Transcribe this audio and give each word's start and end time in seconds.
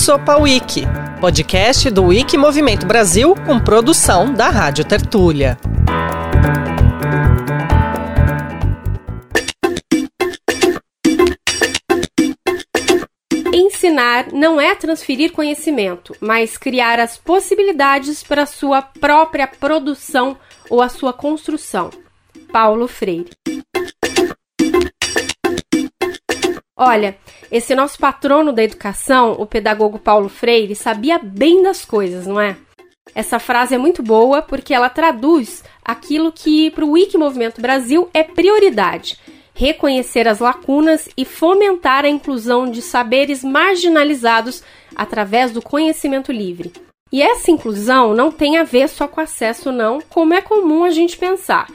Sopa 0.00 0.38
Wiki, 0.38 0.84
podcast 1.20 1.90
do 1.90 2.04
Wiki 2.04 2.38
Movimento 2.38 2.86
Brasil 2.86 3.34
com 3.44 3.60
produção 3.60 4.32
da 4.32 4.48
Rádio 4.48 4.82
Tertúlia. 4.82 5.58
Ensinar 13.52 14.32
não 14.32 14.58
é 14.58 14.74
transferir 14.74 15.32
conhecimento, 15.32 16.16
mas 16.18 16.56
criar 16.56 16.98
as 16.98 17.18
possibilidades 17.18 18.22
para 18.22 18.46
sua 18.46 18.80
própria 18.80 19.46
produção 19.46 20.38
ou 20.70 20.80
a 20.80 20.88
sua 20.88 21.12
construção. 21.12 21.90
Paulo 22.50 22.88
Freire. 22.88 23.28
Olha, 26.82 27.14
esse 27.52 27.74
nosso 27.74 27.98
patrono 27.98 28.54
da 28.54 28.64
educação, 28.64 29.32
o 29.32 29.44
pedagogo 29.44 29.98
Paulo 29.98 30.30
Freire, 30.30 30.74
sabia 30.74 31.18
bem 31.22 31.62
das 31.62 31.84
coisas, 31.84 32.26
não 32.26 32.40
é? 32.40 32.56
Essa 33.14 33.38
frase 33.38 33.74
é 33.74 33.78
muito 33.78 34.02
boa 34.02 34.40
porque 34.40 34.72
ela 34.72 34.88
traduz 34.88 35.62
aquilo 35.84 36.32
que 36.32 36.70
para 36.70 36.82
o 36.82 36.92
Wiki 36.92 37.18
Movimento 37.18 37.60
Brasil 37.60 38.08
é 38.14 38.22
prioridade: 38.22 39.18
reconhecer 39.52 40.26
as 40.26 40.38
lacunas 40.38 41.06
e 41.18 41.26
fomentar 41.26 42.06
a 42.06 42.08
inclusão 42.08 42.70
de 42.70 42.80
saberes 42.80 43.44
marginalizados 43.44 44.62
através 44.96 45.52
do 45.52 45.60
conhecimento 45.60 46.32
livre. 46.32 46.72
E 47.12 47.20
essa 47.20 47.50
inclusão 47.50 48.14
não 48.14 48.32
tem 48.32 48.56
a 48.56 48.62
ver 48.62 48.88
só 48.88 49.06
com 49.06 49.20
acesso, 49.20 49.70
não, 49.70 50.00
como 50.08 50.32
é 50.32 50.40
comum 50.40 50.84
a 50.84 50.90
gente 50.90 51.18
pensar 51.18 51.66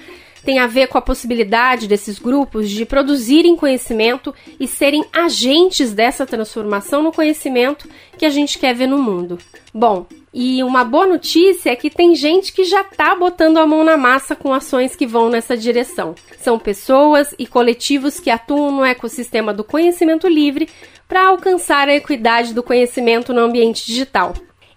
tem 0.45 0.59
a 0.59 0.67
ver 0.67 0.87
com 0.87 0.97
a 0.97 1.01
possibilidade 1.01 1.87
desses 1.87 2.19
grupos 2.19 2.69
de 2.69 2.85
produzirem 2.85 3.55
conhecimento 3.55 4.33
e 4.59 4.67
serem 4.67 5.03
agentes 5.11 5.91
dessa 5.91 6.25
transformação 6.25 7.01
no 7.01 7.11
conhecimento 7.11 7.89
que 8.17 8.25
a 8.25 8.29
gente 8.29 8.59
quer 8.59 8.75
ver 8.75 8.87
no 8.87 8.99
mundo. 8.99 9.39
Bom, 9.73 10.05
e 10.31 10.61
uma 10.63 10.83
boa 10.83 11.07
notícia 11.07 11.71
é 11.71 11.75
que 11.75 11.89
tem 11.89 12.13
gente 12.13 12.53
que 12.53 12.63
já 12.63 12.81
está 12.81 13.15
botando 13.15 13.57
a 13.57 13.65
mão 13.65 13.83
na 13.83 13.97
massa 13.97 14.35
com 14.35 14.53
ações 14.53 14.95
que 14.95 15.07
vão 15.07 15.29
nessa 15.29 15.57
direção. 15.57 16.13
São 16.39 16.59
pessoas 16.59 17.33
e 17.39 17.47
coletivos 17.47 18.19
que 18.19 18.29
atuam 18.29 18.69
no 18.69 18.85
ecossistema 18.85 19.53
do 19.53 19.63
conhecimento 19.63 20.27
livre 20.27 20.69
para 21.07 21.27
alcançar 21.27 21.87
a 21.87 21.95
equidade 21.95 22.53
do 22.53 22.61
conhecimento 22.61 23.33
no 23.33 23.41
ambiente 23.41 23.85
digital. 23.85 24.33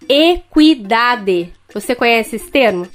Equidade. 0.08 1.52
Você 1.74 1.94
conhece 1.94 2.36
esse 2.36 2.50
termo? 2.50 2.88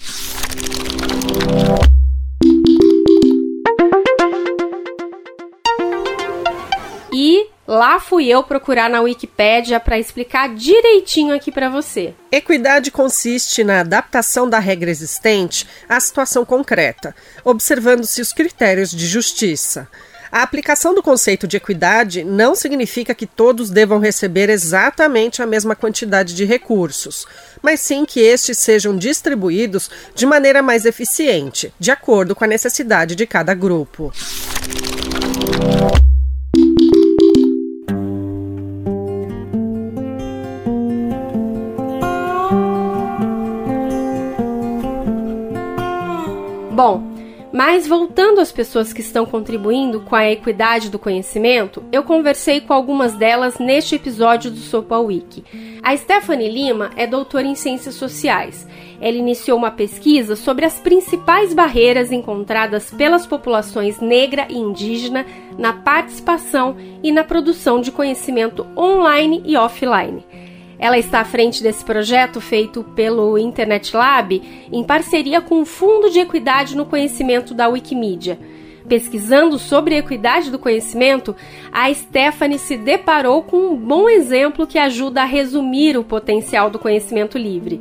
Lá 7.67 8.00
fui 8.00 8.28
eu 8.28 8.44
procurar 8.44 8.89
na 8.89 9.02
Wikipédia 9.02 9.80
para 9.80 10.00
explicar 10.00 10.53
direitinho 10.53 11.36
aqui 11.36 11.52
para 11.52 11.70
você. 11.70 12.14
Equidade 12.31 12.92
consiste 12.92 13.64
na 13.64 13.80
adaptação 13.80 14.50
da 14.50 14.59
regra 14.59 14.89
existente 14.89 15.67
à 15.88 16.00
situação 16.00 16.45
concreta, 16.45 17.16
observando-se 17.44 18.22
os 18.22 18.33
critérios 18.33 18.92
de 18.92 19.08
justiça. 19.08 19.88
A 20.33 20.42
aplicação 20.42 20.95
do 20.95 21.03
conceito 21.03 21.45
de 21.45 21.58
equidade 21.58 22.23
não 22.23 22.55
significa 22.55 23.14
que 23.14 23.28
todos 23.28 23.70
devam 23.70 24.00
receber 24.00 24.50
exatamente 24.50 25.44
a 25.44 25.45
mesma 25.45 25.75
quantidade 25.75 26.33
de 26.33 26.44
recursos, 26.44 27.27
mas 27.61 27.81
sim 27.81 28.03
que 28.03 28.20
estes 28.20 28.58
sejam 28.58 28.98
distribuídos 28.98 29.92
de 30.16 30.25
maneira 30.25 30.64
mais 30.64 30.88
eficiente, 30.88 31.72
de 31.80 31.92
acordo 31.92 32.33
com 32.33 32.44
a 32.44 32.48
necessidade 32.48 33.16
de 33.16 33.27
cada 33.27 33.53
grupo. 33.53 34.11
Bom, 46.83 47.02
mas 47.54 47.88
voltando 47.88 48.42
às 48.42 48.52
pessoas 48.52 48.92
que 48.92 48.99
estão 48.99 49.26
contribuindo 49.26 50.02
com 50.02 50.17
a 50.17 50.30
equidade 50.30 50.89
do 50.89 50.99
conhecimento, 50.99 51.82
eu 51.94 52.04
conversei 52.04 52.60
com 52.60 52.73
algumas 52.73 53.14
delas 53.14 53.58
neste 53.58 53.95
episódio 53.95 54.52
do 54.52 54.58
Sopa 54.58 54.98
Wiki. 54.98 55.45
A 55.82 55.95
Stephanie 55.95 56.49
Lima 56.49 56.92
é 56.98 57.08
doutora 57.08 57.48
em 57.48 57.55
Ciências 57.55 57.95
Sociais. 57.95 58.67
Ela 58.99 59.16
iniciou 59.16 59.58
uma 59.58 59.71
pesquisa 59.71 60.36
sobre 60.36 60.66
as 60.66 60.77
principais 60.77 61.54
barreiras 61.54 62.11
encontradas 62.11 62.92
pelas 62.92 63.26
populações 63.26 64.02
negra 64.02 64.45
e 64.50 64.58
indígena 64.58 65.26
na 65.58 65.71
participação 65.71 66.76
e 67.02 67.14
na 67.14 67.23
produção 67.23 67.80
de 67.80 67.94
conhecimento 67.94 68.67
online 68.76 69.42
e 69.45 69.55
offline. 69.55 70.26
Ela 70.83 70.98
está 70.98 71.21
à 71.21 71.23
frente 71.23 71.64
desse 71.64 71.82
projeto 71.82 72.42
feito 72.42 72.83
pelo 72.83 73.38
Internet 73.38 73.95
Lab 73.95 74.42
em 74.70 74.83
parceria 74.83 75.39
com 75.39 75.61
o 75.61 75.66
Fundo 75.66 76.10
de 76.10 76.20
Equidade 76.20 76.76
no 76.76 76.86
Conhecimento 76.86 77.54
da 77.54 77.70
Wikimedia. 77.70 78.38
Pesquisando 78.86 79.58
sobre 79.58 79.95
a 79.95 79.99
equidade 79.99 80.52
do 80.52 80.60
conhecimento, 80.60 81.33
a 81.71 81.94
Stephanie 81.94 82.60
se 82.60 82.76
deparou 82.76 83.44
com 83.44 83.67
um 83.67 83.77
bom 83.77 84.10
exemplo 84.10 84.67
que 84.67 84.77
ajuda 84.77 85.21
a 85.21 85.26
resumir 85.26 85.98
o 85.98 86.04
potencial 86.04 86.70
do 86.70 86.77
conhecimento 86.77 87.38
livre. 87.38 87.80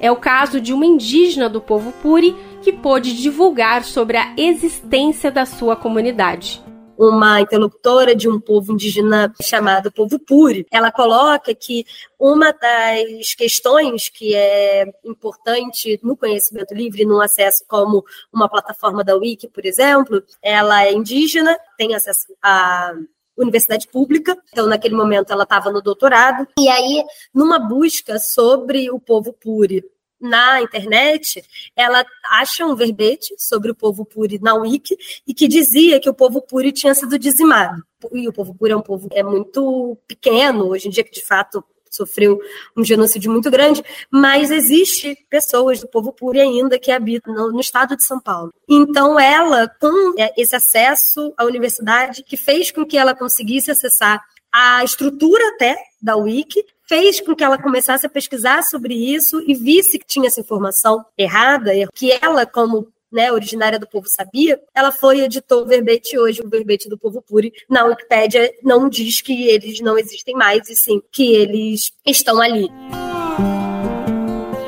É 0.00 0.10
o 0.10 0.16
caso 0.16 0.60
de 0.60 0.72
uma 0.72 0.84
indígena 0.84 1.48
do 1.48 1.60
povo 1.60 1.92
Puri 2.02 2.34
que 2.62 2.72
pôde 2.72 3.16
divulgar 3.16 3.84
sobre 3.84 4.16
a 4.16 4.32
existência 4.36 5.30
da 5.30 5.46
sua 5.46 5.76
comunidade 5.76 6.60
uma 7.00 7.40
interlocutora 7.40 8.14
de 8.14 8.28
um 8.28 8.38
povo 8.38 8.74
indígena 8.74 9.32
chamado 9.40 9.90
povo 9.90 10.18
Puri. 10.18 10.66
Ela 10.70 10.92
coloca 10.92 11.54
que 11.54 11.86
uma 12.18 12.52
das 12.52 13.34
questões 13.34 14.10
que 14.10 14.34
é 14.34 14.84
importante 15.02 15.98
no 16.02 16.14
conhecimento 16.14 16.74
livre, 16.74 17.06
no 17.06 17.22
acesso 17.22 17.64
como 17.66 18.04
uma 18.30 18.50
plataforma 18.50 19.02
da 19.02 19.16
Wiki, 19.16 19.48
por 19.48 19.64
exemplo, 19.64 20.22
ela 20.42 20.84
é 20.84 20.92
indígena, 20.92 21.58
tem 21.78 21.94
acesso 21.94 22.26
a 22.42 22.92
universidade 23.34 23.88
pública, 23.88 24.36
então 24.52 24.66
naquele 24.66 24.94
momento 24.94 25.32
ela 25.32 25.44
estava 25.44 25.70
no 25.70 25.80
doutorado, 25.80 26.46
e 26.58 26.68
aí 26.68 27.02
numa 27.32 27.58
busca 27.58 28.18
sobre 28.18 28.90
o 28.90 29.00
povo 29.00 29.32
Puri 29.32 29.82
na 30.20 30.60
internet, 30.60 31.42
ela 31.74 32.04
acha 32.30 32.66
um 32.66 32.76
verbete 32.76 33.34
sobre 33.38 33.70
o 33.70 33.74
povo 33.74 34.04
Puri 34.04 34.38
na 34.40 34.54
Wiki 34.54 34.96
e 35.26 35.32
que 35.32 35.48
dizia 35.48 35.98
que 36.00 36.10
o 36.10 36.14
povo 36.14 36.42
Puri 36.42 36.72
tinha 36.72 36.94
sido 36.94 37.18
dizimado. 37.18 37.82
E 38.12 38.28
o 38.28 38.32
povo 38.32 38.54
Puri 38.54 38.72
é 38.72 38.76
um 38.76 38.82
povo 38.82 39.08
é 39.12 39.22
muito 39.22 39.96
pequeno, 40.06 40.68
hoje 40.68 40.88
em 40.88 40.90
dia 40.90 41.04
que 41.04 41.10
de 41.10 41.24
fato 41.24 41.64
sofreu 41.90 42.38
um 42.76 42.84
genocídio 42.84 43.32
muito 43.32 43.50
grande, 43.50 43.82
mas 44.10 44.50
existe 44.50 45.16
pessoas 45.28 45.80
do 45.80 45.88
povo 45.88 46.12
Puri 46.12 46.40
ainda 46.40 46.78
que 46.78 46.92
habitam 46.92 47.34
no, 47.34 47.50
no, 47.50 47.60
estado 47.60 47.96
de 47.96 48.04
São 48.04 48.20
Paulo. 48.20 48.52
Então 48.68 49.18
ela, 49.18 49.68
com 49.80 50.14
é, 50.16 50.32
esse 50.36 50.54
acesso 50.54 51.34
à 51.36 51.44
universidade, 51.44 52.22
que 52.22 52.36
fez 52.36 52.70
com 52.70 52.86
que 52.86 52.96
ela 52.96 53.14
conseguisse 53.14 53.70
acessar 53.70 54.24
a 54.52 54.82
estrutura 54.84 55.42
até 55.54 55.76
da 56.00 56.16
Wiki, 56.16 56.64
fez 56.90 57.20
com 57.20 57.36
que 57.36 57.44
ela 57.44 57.56
começasse 57.56 58.04
a 58.04 58.10
pesquisar 58.10 58.64
sobre 58.64 58.94
isso 58.94 59.40
e 59.46 59.54
visse 59.54 59.96
que 59.96 60.04
tinha 60.04 60.26
essa 60.26 60.40
informação 60.40 61.04
errada, 61.16 61.70
que 61.94 62.10
ela, 62.20 62.44
como 62.44 62.88
né, 63.12 63.30
originária 63.30 63.78
do 63.78 63.86
povo 63.86 64.08
sabia, 64.08 64.60
ela 64.74 64.90
foi 64.90 65.18
e 65.18 65.20
editou 65.20 65.62
o 65.62 65.66
verbete 65.66 66.18
hoje, 66.18 66.42
o 66.44 66.48
verbete 66.48 66.88
do 66.88 66.98
povo 66.98 67.22
puri. 67.22 67.52
Na 67.68 67.84
Wikipédia 67.84 68.52
não 68.64 68.88
diz 68.88 69.20
que 69.20 69.46
eles 69.48 69.78
não 69.78 69.96
existem 69.96 70.34
mais, 70.34 70.68
e 70.68 70.74
sim 70.74 71.00
que 71.12 71.32
eles 71.32 71.92
estão 72.04 72.40
ali. 72.40 72.68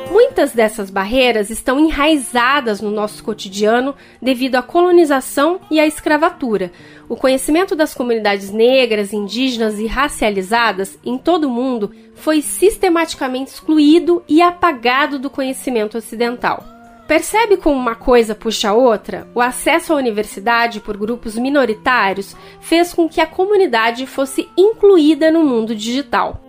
Muitas 0.09 0.53
dessas 0.53 0.89
barreiras 0.89 1.49
estão 1.49 1.79
enraizadas 1.79 2.79
no 2.79 2.89
nosso 2.89 3.23
cotidiano 3.23 3.93
devido 4.21 4.55
à 4.55 4.61
colonização 4.61 5.59
e 5.69 5.79
à 5.79 5.85
escravatura. 5.85 6.71
O 7.09 7.15
conhecimento 7.15 7.75
das 7.75 7.93
comunidades 7.93 8.49
negras, 8.49 9.11
indígenas 9.11 9.77
e 9.77 9.85
racializadas 9.85 10.97
em 11.03 11.17
todo 11.17 11.45
o 11.45 11.49
mundo 11.49 11.91
foi 12.15 12.41
sistematicamente 12.41 13.51
excluído 13.51 14.23
e 14.27 14.41
apagado 14.41 15.17
do 15.19 15.29
conhecimento 15.29 15.97
ocidental. 15.97 16.63
Percebe 17.07 17.57
como 17.57 17.75
uma 17.75 17.95
coisa 17.95 18.33
puxa 18.33 18.69
a 18.69 18.73
outra? 18.73 19.27
O 19.35 19.41
acesso 19.41 19.91
à 19.91 19.95
universidade 19.97 20.79
por 20.79 20.95
grupos 20.95 21.37
minoritários 21.37 22.35
fez 22.61 22.93
com 22.93 23.09
que 23.09 23.19
a 23.19 23.27
comunidade 23.27 24.07
fosse 24.07 24.49
incluída 24.57 25.29
no 25.29 25.43
mundo 25.43 25.75
digital. 25.75 26.41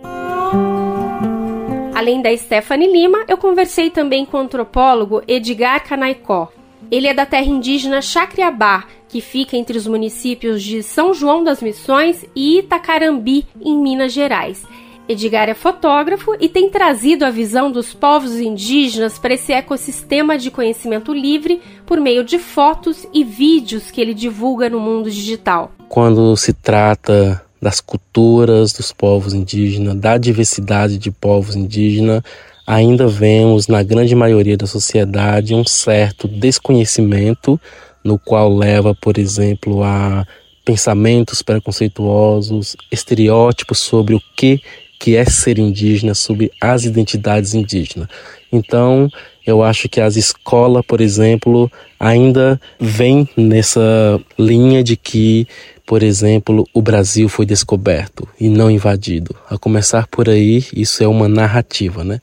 Além 1.93 2.21
da 2.21 2.35
Stephanie 2.35 2.91
Lima, 2.91 3.25
eu 3.27 3.37
conversei 3.37 3.89
também 3.89 4.25
com 4.25 4.37
o 4.37 4.41
antropólogo 4.41 5.21
Edgar 5.27 5.83
Canaicó. 5.87 6.51
Ele 6.89 7.07
é 7.07 7.13
da 7.13 7.25
terra 7.25 7.47
indígena 7.47 8.01
Chacriabá, 8.01 8.85
que 9.07 9.21
fica 9.21 9.57
entre 9.57 9.77
os 9.77 9.87
municípios 9.87 10.61
de 10.63 10.83
São 10.83 11.13
João 11.13 11.43
das 11.43 11.61
Missões 11.61 12.25
e 12.35 12.59
Itacarambi, 12.59 13.45
em 13.61 13.77
Minas 13.77 14.13
Gerais. 14.13 14.65
Edgar 15.07 15.49
é 15.49 15.53
fotógrafo 15.53 16.35
e 16.39 16.49
tem 16.49 16.69
trazido 16.69 17.25
a 17.25 17.29
visão 17.29 17.71
dos 17.71 17.93
povos 17.93 18.39
indígenas 18.39 19.19
para 19.19 19.35
esse 19.35 19.53
ecossistema 19.53 20.37
de 20.37 20.49
conhecimento 20.49 21.13
livre 21.13 21.61
por 21.85 21.99
meio 21.99 22.23
de 22.23 22.39
fotos 22.39 23.05
e 23.13 23.23
vídeos 23.23 23.91
que 23.91 24.01
ele 24.01 24.15
divulga 24.15 24.69
no 24.69 24.79
mundo 24.79 25.09
digital. 25.11 25.71
Quando 25.87 26.35
se 26.35 26.53
trata 26.53 27.43
das 27.61 27.79
culturas 27.79 28.73
dos 28.73 28.91
povos 28.91 29.33
indígenas, 29.33 29.95
da 29.95 30.17
diversidade 30.17 30.97
de 30.97 31.11
povos 31.11 31.55
indígenas, 31.55 32.23
ainda 32.65 33.07
vemos 33.07 33.67
na 33.67 33.83
grande 33.83 34.15
maioria 34.15 34.57
da 34.57 34.65
sociedade 34.65 35.53
um 35.53 35.65
certo 35.65 36.27
desconhecimento, 36.27 37.59
no 38.03 38.17
qual 38.17 38.55
leva, 38.55 38.95
por 38.95 39.19
exemplo, 39.19 39.83
a 39.83 40.25
pensamentos 40.65 41.43
preconceituosos, 41.43 42.75
estereótipos 42.91 43.77
sobre 43.77 44.15
o 44.15 44.21
que 44.35 44.61
que 44.99 45.15
é 45.15 45.25
ser 45.25 45.59
indígena, 45.59 46.13
sobre 46.13 46.51
as 46.59 46.83
identidades 46.83 47.53
indígenas. 47.53 48.07
Então, 48.51 49.09
eu 49.45 49.61
acho 49.61 49.87
que 49.87 50.01
as 50.01 50.15
escolas, 50.15 50.83
por 50.85 51.01
exemplo, 51.01 51.71
ainda 51.99 52.59
vêm 52.79 53.27
nessa 53.37 54.19
linha 54.39 54.83
de 54.83 54.95
que, 54.95 55.47
por 55.85 56.01
exemplo, 56.01 56.67
o 56.73 56.81
Brasil 56.81 57.29
foi 57.29 57.45
descoberto 57.45 58.27
e 58.39 58.49
não 58.49 58.71
invadido. 58.71 59.35
A 59.49 59.57
começar 59.57 60.07
por 60.07 60.29
aí, 60.29 60.63
isso 60.73 61.03
é 61.03 61.07
uma 61.07 61.27
narrativa, 61.27 62.03
né? 62.03 62.19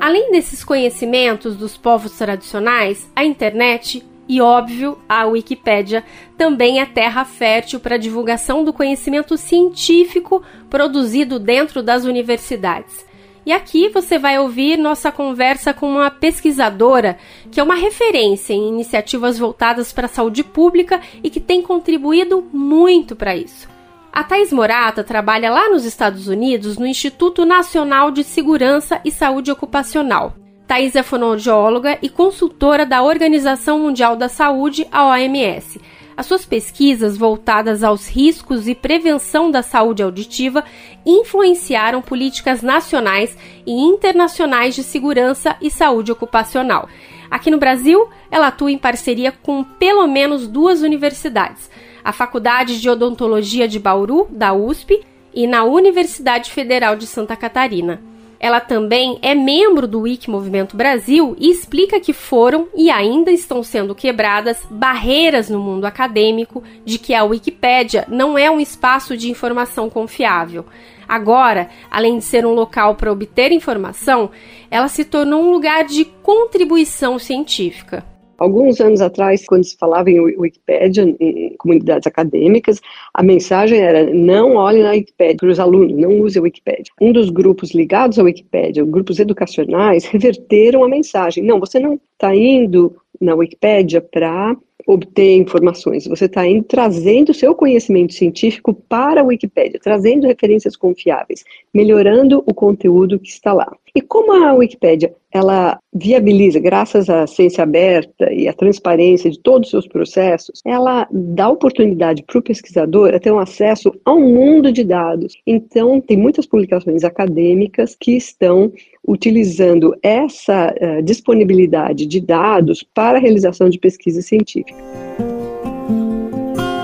Além 0.00 0.32
desses 0.32 0.64
conhecimentos 0.64 1.56
dos 1.56 1.76
povos 1.76 2.12
tradicionais, 2.12 3.08
a 3.14 3.24
internet 3.24 4.02
e, 4.30 4.40
óbvio, 4.40 4.96
a 5.08 5.26
Wikipédia 5.26 6.04
também 6.38 6.80
é 6.80 6.86
terra 6.86 7.24
fértil 7.24 7.80
para 7.80 7.96
divulgação 7.96 8.62
do 8.62 8.72
conhecimento 8.72 9.36
científico 9.36 10.40
produzido 10.70 11.36
dentro 11.40 11.82
das 11.82 12.04
universidades. 12.04 13.04
E 13.44 13.50
aqui 13.52 13.88
você 13.88 14.20
vai 14.20 14.38
ouvir 14.38 14.76
nossa 14.76 15.10
conversa 15.10 15.74
com 15.74 15.90
uma 15.90 16.12
pesquisadora 16.12 17.18
que 17.50 17.58
é 17.58 17.62
uma 17.62 17.74
referência 17.74 18.54
em 18.54 18.68
iniciativas 18.68 19.36
voltadas 19.36 19.92
para 19.92 20.06
a 20.06 20.08
saúde 20.08 20.44
pública 20.44 21.00
e 21.24 21.28
que 21.28 21.40
tem 21.40 21.60
contribuído 21.60 22.48
muito 22.52 23.16
para 23.16 23.34
isso. 23.34 23.68
A 24.12 24.22
Thais 24.22 24.52
Morata 24.52 25.02
trabalha 25.02 25.50
lá 25.50 25.68
nos 25.70 25.84
Estados 25.84 26.28
Unidos 26.28 26.78
no 26.78 26.86
Instituto 26.86 27.44
Nacional 27.44 28.12
de 28.12 28.22
Segurança 28.22 29.00
e 29.04 29.10
Saúde 29.10 29.50
Ocupacional. 29.50 30.39
Thais 30.70 30.94
é 30.94 31.02
fonoaudióloga 31.02 31.98
e 32.00 32.08
consultora 32.08 32.86
da 32.86 33.02
Organização 33.02 33.80
Mundial 33.80 34.14
da 34.14 34.28
Saúde, 34.28 34.86
a 34.92 35.04
OMS. 35.08 35.80
As 36.16 36.26
suas 36.26 36.46
pesquisas 36.46 37.16
voltadas 37.16 37.82
aos 37.82 38.08
riscos 38.08 38.68
e 38.68 38.74
prevenção 38.76 39.50
da 39.50 39.64
saúde 39.64 40.00
auditiva 40.00 40.62
influenciaram 41.04 42.00
políticas 42.00 42.62
nacionais 42.62 43.36
e 43.66 43.72
internacionais 43.72 44.76
de 44.76 44.84
segurança 44.84 45.56
e 45.60 45.72
saúde 45.72 46.12
ocupacional. 46.12 46.88
Aqui 47.28 47.50
no 47.50 47.58
Brasil, 47.58 48.08
ela 48.30 48.46
atua 48.46 48.70
em 48.70 48.78
parceria 48.78 49.32
com 49.32 49.64
pelo 49.64 50.06
menos 50.06 50.46
duas 50.46 50.82
universidades 50.82 51.68
a 52.04 52.12
Faculdade 52.12 52.80
de 52.80 52.88
Odontologia 52.88 53.66
de 53.66 53.80
Bauru, 53.80 54.28
da 54.30 54.54
USP, 54.54 55.04
e 55.34 55.48
na 55.48 55.64
Universidade 55.64 56.52
Federal 56.52 56.94
de 56.94 57.08
Santa 57.08 57.34
Catarina. 57.34 58.09
Ela 58.40 58.58
também 58.58 59.18
é 59.20 59.34
membro 59.34 59.86
do 59.86 60.00
Wiki 60.00 60.30
Movimento 60.30 60.74
Brasil 60.74 61.36
e 61.38 61.50
explica 61.50 62.00
que 62.00 62.14
foram 62.14 62.68
e 62.74 62.90
ainda 62.90 63.30
estão 63.30 63.62
sendo 63.62 63.94
quebradas 63.94 64.66
barreiras 64.70 65.50
no 65.50 65.60
mundo 65.60 65.84
acadêmico 65.84 66.64
de 66.82 66.98
que 66.98 67.12
a 67.12 67.22
Wikipédia 67.22 68.06
não 68.08 68.38
é 68.38 68.50
um 68.50 68.58
espaço 68.58 69.14
de 69.14 69.30
informação 69.30 69.90
confiável. 69.90 70.64
Agora, 71.06 71.68
além 71.90 72.16
de 72.18 72.24
ser 72.24 72.46
um 72.46 72.54
local 72.54 72.94
para 72.94 73.12
obter 73.12 73.52
informação, 73.52 74.30
ela 74.70 74.88
se 74.88 75.04
tornou 75.04 75.42
um 75.42 75.50
lugar 75.50 75.84
de 75.84 76.06
contribuição 76.06 77.18
científica. 77.18 78.09
Alguns 78.40 78.80
anos 78.80 79.02
atrás, 79.02 79.44
quando 79.44 79.64
se 79.64 79.76
falava 79.76 80.10
em 80.10 80.18
Wikipédia, 80.18 81.02
em 81.20 81.54
comunidades 81.58 82.06
acadêmicas, 82.06 82.80
a 83.12 83.22
mensagem 83.22 83.78
era 83.78 84.12
não 84.14 84.56
olhe 84.56 84.82
na 84.82 84.92
Wikipédia 84.92 85.36
para 85.36 85.50
os 85.50 85.60
alunos, 85.60 85.94
não 85.94 86.20
use 86.20 86.38
a 86.38 86.42
Wikipédia. 86.42 86.90
Um 86.98 87.12
dos 87.12 87.28
grupos 87.28 87.72
ligados 87.72 88.18
à 88.18 88.22
Wikipédia, 88.22 88.82
grupos 88.82 89.18
educacionais, 89.18 90.06
reverteram 90.10 90.82
a 90.82 90.88
mensagem. 90.88 91.44
Não, 91.44 91.60
você 91.60 91.78
não 91.78 92.00
está 92.14 92.34
indo 92.34 92.96
na 93.20 93.34
Wikipédia 93.34 94.00
para 94.00 94.56
obter 94.86 95.36
informações, 95.36 96.06
você 96.06 96.24
está 96.24 96.46
indo 96.46 96.64
trazendo 96.64 97.34
seu 97.34 97.54
conhecimento 97.54 98.14
científico 98.14 98.72
para 98.72 99.20
a 99.20 99.24
Wikipédia, 99.24 99.78
trazendo 99.78 100.26
referências 100.26 100.76
confiáveis, 100.76 101.44
melhorando 101.72 102.42
o 102.46 102.54
conteúdo 102.54 103.18
que 103.18 103.28
está 103.28 103.52
lá. 103.52 103.70
E 103.94 104.00
como 104.00 104.32
a 104.32 104.54
Wikipédia 104.54 105.14
ela 105.32 105.78
viabiliza, 105.92 106.58
graças 106.58 107.08
à 107.08 107.26
ciência 107.26 107.62
aberta 107.62 108.32
e 108.32 108.48
à 108.48 108.52
transparência 108.52 109.30
de 109.30 109.38
todos 109.38 109.66
os 109.66 109.70
seus 109.70 109.88
processos, 109.88 110.60
ela 110.64 111.06
dá 111.10 111.48
oportunidade 111.48 112.24
para 112.24 112.38
o 112.38 112.42
pesquisador 112.42 113.14
a 113.14 113.20
ter 113.20 113.30
um 113.30 113.38
acesso 113.38 113.92
a 114.04 114.12
um 114.12 114.34
mundo 114.34 114.72
de 114.72 114.82
dados. 114.82 115.34
Então, 115.46 116.00
tem 116.00 116.16
muitas 116.16 116.46
publicações 116.46 117.04
acadêmicas 117.04 117.94
que 117.94 118.16
estão 118.16 118.72
utilizando 119.06 119.94
essa 120.02 120.74
uh, 120.74 121.02
disponibilidade 121.02 122.06
de 122.06 122.20
dados 122.20 122.82
para 122.82 123.18
a 123.18 123.20
realização 123.20 123.68
de 123.68 123.78
pesquisa 123.78 124.20
científica. 124.22 124.74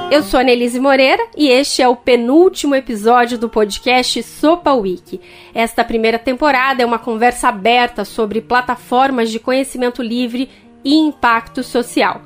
Eu 0.08 0.22
sou 0.22 0.38
a 0.38 0.44
Nelise 0.44 0.78
Moreira 0.78 1.26
e 1.36 1.48
este 1.48 1.82
é 1.82 1.88
o 1.88 1.96
penúltimo 1.96 2.76
episódio 2.76 3.36
do 3.36 3.48
podcast 3.48 4.22
Sopa 4.22 4.72
Wiki. 4.72 5.20
Esta 5.52 5.82
primeira 5.82 6.16
temporada 6.16 6.80
é 6.80 6.86
uma 6.86 6.98
conversa 6.98 7.48
aberta 7.48 8.04
sobre 8.04 8.40
plataformas 8.40 9.30
de 9.30 9.40
conhecimento 9.40 10.00
livre 10.02 10.48
e 10.84 10.94
impacto 10.94 11.60
social. 11.64 12.22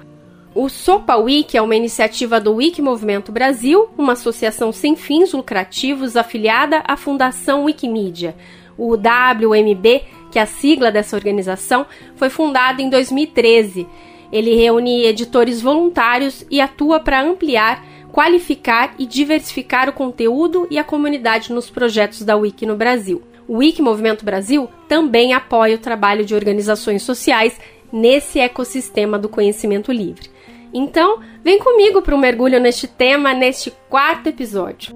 O 0.55 0.69
Sopa 0.69 1.17
Wiki 1.17 1.57
é 1.57 1.63
uma 1.63 1.75
iniciativa 1.75 2.39
do 2.39 2.57
Wiki 2.57 2.83
Movimento 2.83 3.33
Brasil, 3.33 3.89
uma 3.97 4.13
associação 4.13 4.73
sem 4.73 4.95
fins 4.95 5.33
lucrativos 5.33 6.17
afiliada 6.17 6.83
à 6.87 6.99
Fundação 6.99 7.65
Wikimedia. 7.65 8.37
O 8.77 8.95
WMB, 8.95 10.03
que 10.31 10.39
é 10.39 10.43
a 10.43 10.47
sigla 10.47 10.93
dessa 10.93 11.17
organização, 11.17 11.87
foi 12.15 12.29
fundado 12.29 12.83
em 12.83 12.91
2013 12.91 13.89
ele 14.33 14.55
reúne 14.55 15.05
editores 15.05 15.61
voluntários 15.61 16.45
e 16.51 16.61
atua 16.61 17.01
para 17.01 17.23
ampliar, 17.23 17.85
qualificar 18.13 18.95
e 18.99 19.07
diversificar 19.07 19.89
o 19.89 19.93
conteúdo 19.93 20.67
e 20.71 20.79
a 20.79 20.85
comunidade 20.85 21.53
nos 21.53 21.71
projetos 21.71 22.23
da 22.23 22.37
Wiki 22.37 22.67
no 22.67 22.77
Brasil. 22.77 23.23
O 23.49 23.59
Wiki 23.59 23.83
Movimento 23.83 24.25
Brasil 24.25 24.69
também 24.89 25.33
apoia 25.33 25.77
o 25.77 25.81
trabalho 25.81 26.25
de 26.25 26.35
organizações 26.35 27.03
sociais 27.03 27.59
nesse 27.93 28.39
ecossistema 28.39 29.19
do 29.19 29.29
conhecimento 29.29 29.91
livre. 29.91 30.31
Então, 30.73 31.19
vem 31.43 31.59
comigo 31.59 32.01
para 32.01 32.15
um 32.15 32.19
mergulho 32.19 32.61
neste 32.61 32.87
tema 32.87 33.35
neste 33.35 33.73
quarto 33.89 34.29
episódio. 34.29 34.95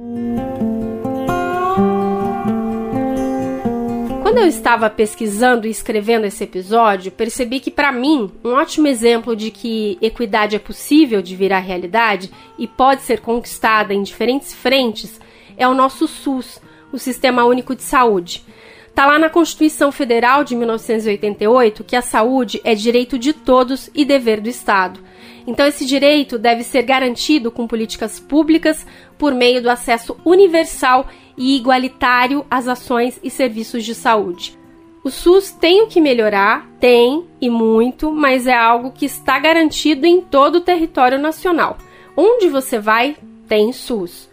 Quando 4.35 4.47
eu 4.47 4.49
estava 4.49 4.91
pesquisando 4.91 5.65
e 5.65 5.71
escrevendo 5.71 6.25
esse 6.25 6.43
episódio, 6.43 7.13
percebi 7.13 7.61
que, 7.61 7.71
para 7.71 7.93
mim, 7.93 8.33
um 8.43 8.55
ótimo 8.55 8.89
exemplo 8.89 9.37
de 9.37 9.49
que 9.53 9.97
equidade 10.03 10.57
é 10.57 10.59
possível 10.59 11.23
de 11.23 11.37
virar 11.37 11.61
realidade 11.61 12.33
e 12.59 12.67
pode 12.67 13.03
ser 13.03 13.21
conquistada 13.21 13.95
em 13.95 14.03
diferentes 14.03 14.53
frentes 14.53 15.21
é 15.57 15.69
o 15.69 15.75
nosso 15.75 16.09
SUS, 16.09 16.61
o 16.93 16.99
Sistema 16.99 17.45
Único 17.45 17.77
de 17.77 17.85
Saúde. 17.85 18.43
Está 18.89 19.07
lá 19.07 19.21
na 19.21 19.31
Constituição 19.31 19.93
Federal 19.93 20.43
de 20.43 20.57
1988 20.57 21.85
que 21.85 21.95
a 21.95 22.03
saúde 22.03 22.61
é 22.65 22.75
direito 22.75 23.17
de 23.17 23.33
todos 23.33 23.89
e 23.95 24.05
dever 24.05 24.41
do 24.41 24.49
Estado. 24.49 24.99
Então, 25.47 25.65
esse 25.65 25.87
direito 25.87 26.39
deve 26.39 26.65
ser 26.65 26.83
garantido 26.83 27.53
com 27.53 27.69
políticas 27.69 28.19
públicas 28.19 28.85
por 29.17 29.33
meio 29.33 29.63
do 29.63 29.71
acesso 29.71 30.17
universal 30.25 31.07
e 31.37 31.57
igualitário 31.57 32.45
às 32.51 32.69
ações 32.69 33.19
e 33.23 33.31
serviços 33.31 33.85
de 33.85 33.95
saúde. 33.95 34.59
O 35.03 35.11
SUS 35.11 35.51
tem 35.51 35.83
o 35.83 35.87
que 35.87 36.01
melhorar, 36.01 36.67
tem 36.81 37.27
e 37.41 37.51
muito, 37.51 38.11
mas 38.11 38.47
é 38.47 38.55
algo 38.55 38.91
que 38.91 39.05
está 39.05 39.39
garantido 39.39 40.07
em 40.07 40.21
todo 40.21 40.57
o 40.57 40.61
território 40.63 41.19
nacional. 41.19 41.77
Onde 42.17 42.49
você 42.49 42.79
vai, 42.79 43.17
tem 43.47 43.71
SUS. 43.73 44.31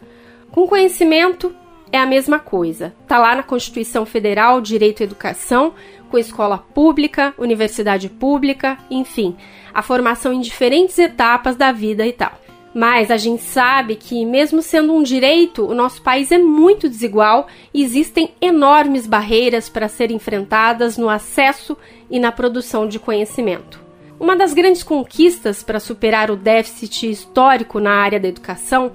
Com 0.49 0.67
conhecimento, 0.67 1.53
é 1.91 1.97
a 1.97 2.05
mesma 2.05 2.39
coisa. 2.39 2.93
Está 3.01 3.19
lá 3.19 3.35
na 3.35 3.43
Constituição 3.43 4.05
Federal, 4.05 4.61
direito 4.61 5.01
à 5.01 5.03
educação, 5.03 5.73
com 6.09 6.17
escola 6.17 6.57
pública, 6.57 7.33
universidade 7.37 8.09
pública, 8.09 8.77
enfim, 8.89 9.35
a 9.73 9.81
formação 9.81 10.31
em 10.31 10.41
diferentes 10.41 10.97
etapas 10.97 11.55
da 11.55 11.71
vida 11.71 12.05
e 12.05 12.13
tal. 12.13 12.40
Mas 12.73 13.11
a 13.11 13.17
gente 13.17 13.43
sabe 13.43 13.95
que, 13.95 14.25
mesmo 14.25 14.61
sendo 14.61 14.93
um 14.93 15.03
direito, 15.03 15.65
o 15.65 15.73
nosso 15.73 16.01
país 16.01 16.31
é 16.31 16.37
muito 16.37 16.87
desigual 16.87 17.47
e 17.73 17.83
existem 17.83 18.33
enormes 18.39 19.05
barreiras 19.05 19.67
para 19.67 19.89
serem 19.89 20.15
enfrentadas 20.15 20.97
no 20.97 21.09
acesso 21.09 21.77
e 22.09 22.19
na 22.19 22.31
produção 22.31 22.87
de 22.87 22.97
conhecimento. 22.97 23.81
Uma 24.19 24.35
das 24.35 24.53
grandes 24.53 24.83
conquistas 24.83 25.63
para 25.63 25.79
superar 25.79 26.31
o 26.31 26.35
déficit 26.35 27.09
histórico 27.09 27.79
na 27.79 27.91
área 27.91 28.19
da 28.19 28.27
educação 28.27 28.91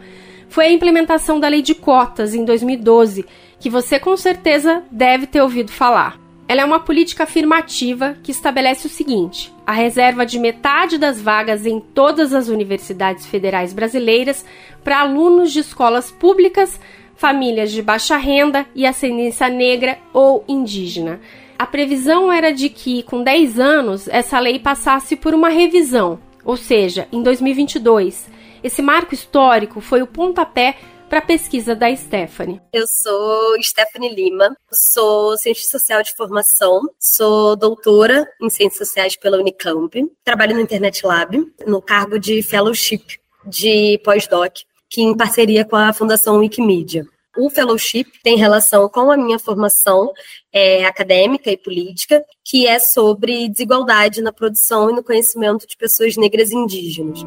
foi 0.49 0.66
a 0.66 0.73
implementação 0.73 1.38
da 1.40 1.49
Lei 1.49 1.62
de 1.62 1.75
Cotas 1.75 2.33
em 2.33 2.45
2012, 2.45 3.26
que 3.59 3.68
você 3.68 3.99
com 3.99 4.16
certeza 4.16 4.83
deve 4.90 5.26
ter 5.26 5.42
ouvido 5.42 5.73
falar. 5.73 6.25
Ela 6.49 6.62
é 6.62 6.65
uma 6.65 6.79
política 6.79 7.25
afirmativa 7.25 8.17
que 8.23 8.31
estabelece 8.31 8.87
o 8.87 8.91
seguinte: 8.91 9.53
a 9.67 9.73
reserva 9.73 10.25
de 10.25 10.38
metade 10.38 10.97
das 10.97 11.21
vagas 11.21 11.67
em 11.67 11.81
todas 11.81 12.33
as 12.33 12.49
universidades 12.49 13.26
federais 13.26 13.73
brasileiras 13.73 14.45
para 14.85 15.00
alunos 15.00 15.53
de 15.53 15.61
escolas 15.61 16.11
públicas, 16.11 16.81
famílias 17.17 17.73
de 17.73 17.83
baixa 17.83 18.17
renda 18.17 18.65
e 18.75 18.87
ascendência 18.87 19.49
negra 19.49 19.99
ou 20.12 20.45
indígena. 20.47 21.21
A 21.59 21.67
previsão 21.67 22.31
era 22.31 22.53
de 22.53 22.69
que, 22.69 23.03
com 23.03 23.23
10 23.23 23.59
anos, 23.59 24.09
essa 24.09 24.38
lei 24.38 24.59
passasse 24.59 25.17
por 25.17 25.35
uma 25.35 25.49
revisão, 25.49 26.21
ou 26.45 26.57
seja, 26.57 27.09
em 27.11 27.23
2022. 27.23 28.31
Esse 28.62 28.83
marco 28.83 29.15
histórico 29.15 29.81
foi 29.81 30.03
o 30.03 30.07
pontapé 30.07 30.76
para 31.08 31.18
a 31.18 31.22
pesquisa 31.22 31.75
da 31.75 31.94
Stephanie. 31.94 32.60
Eu 32.72 32.86
sou 32.86 33.62
Stephanie 33.62 34.14
Lima, 34.14 34.56
sou 34.72 35.36
cientista 35.36 35.78
social 35.78 36.02
de 36.02 36.14
formação, 36.14 36.82
sou 36.98 37.56
doutora 37.56 38.26
em 38.40 38.50
ciências 38.50 38.88
sociais 38.88 39.16
pela 39.16 39.38
Unicamp, 39.38 40.04
trabalho 40.25 40.54
no 40.54 40.60
Internet 40.60 41.06
Lab, 41.06 41.36
no 41.66 41.80
cargo 41.80 42.18
de 42.18 42.42
fellowship 42.42 43.18
de 43.46 44.00
pós-doc, 44.04 44.52
que 44.88 45.02
em 45.02 45.16
parceria 45.16 45.64
com 45.64 45.76
a 45.76 45.92
Fundação 45.92 46.38
Wikimedia. 46.38 47.06
O 47.38 47.50
fellowship 47.50 48.06
tem 48.22 48.36
relação 48.36 48.88
com 48.88 49.10
a 49.10 49.16
minha 49.16 49.38
formação 49.38 50.10
é, 50.50 50.86
acadêmica 50.86 51.50
e 51.50 51.56
política, 51.56 52.25
que 52.42 52.66
é 52.66 52.78
sobre 52.78 53.48
desigualdade 53.48 54.22
na 54.22 54.32
produção 54.32 54.90
e 54.90 54.94
no 54.94 55.04
conhecimento 55.04 55.66
de 55.66 55.76
pessoas 55.76 56.16
negras 56.16 56.50
e 56.50 56.56
indígenas. 56.56 57.20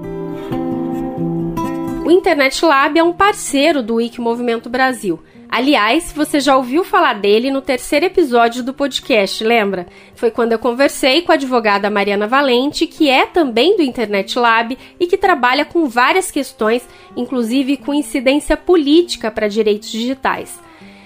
O 2.09 2.11
Internet 2.11 2.65
Lab 2.65 2.97
é 2.97 3.03
um 3.03 3.13
parceiro 3.13 3.83
do 3.83 3.97
Wiki 3.97 4.19
Movimento 4.19 4.67
Brasil. 4.67 5.19
Aliás, 5.47 6.11
você 6.11 6.39
já 6.39 6.57
ouviu 6.57 6.83
falar 6.83 7.13
dele 7.13 7.51
no 7.51 7.61
terceiro 7.61 8.07
episódio 8.07 8.63
do 8.63 8.73
podcast, 8.73 9.43
lembra? 9.43 9.85
Foi 10.15 10.31
quando 10.31 10.51
eu 10.51 10.57
conversei 10.57 11.21
com 11.21 11.31
a 11.31 11.35
advogada 11.35 11.87
Mariana 11.87 12.25
Valente, 12.25 12.87
que 12.87 13.07
é 13.07 13.27
também 13.27 13.77
do 13.77 13.83
Internet 13.83 14.39
Lab 14.39 14.75
e 14.99 15.05
que 15.05 15.17
trabalha 15.17 15.63
com 15.63 15.87
várias 15.87 16.31
questões, 16.31 16.81
inclusive 17.15 17.77
com 17.77 17.93
incidência 17.93 18.57
política 18.57 19.29
para 19.29 19.47
direitos 19.47 19.91
digitais. 19.91 20.59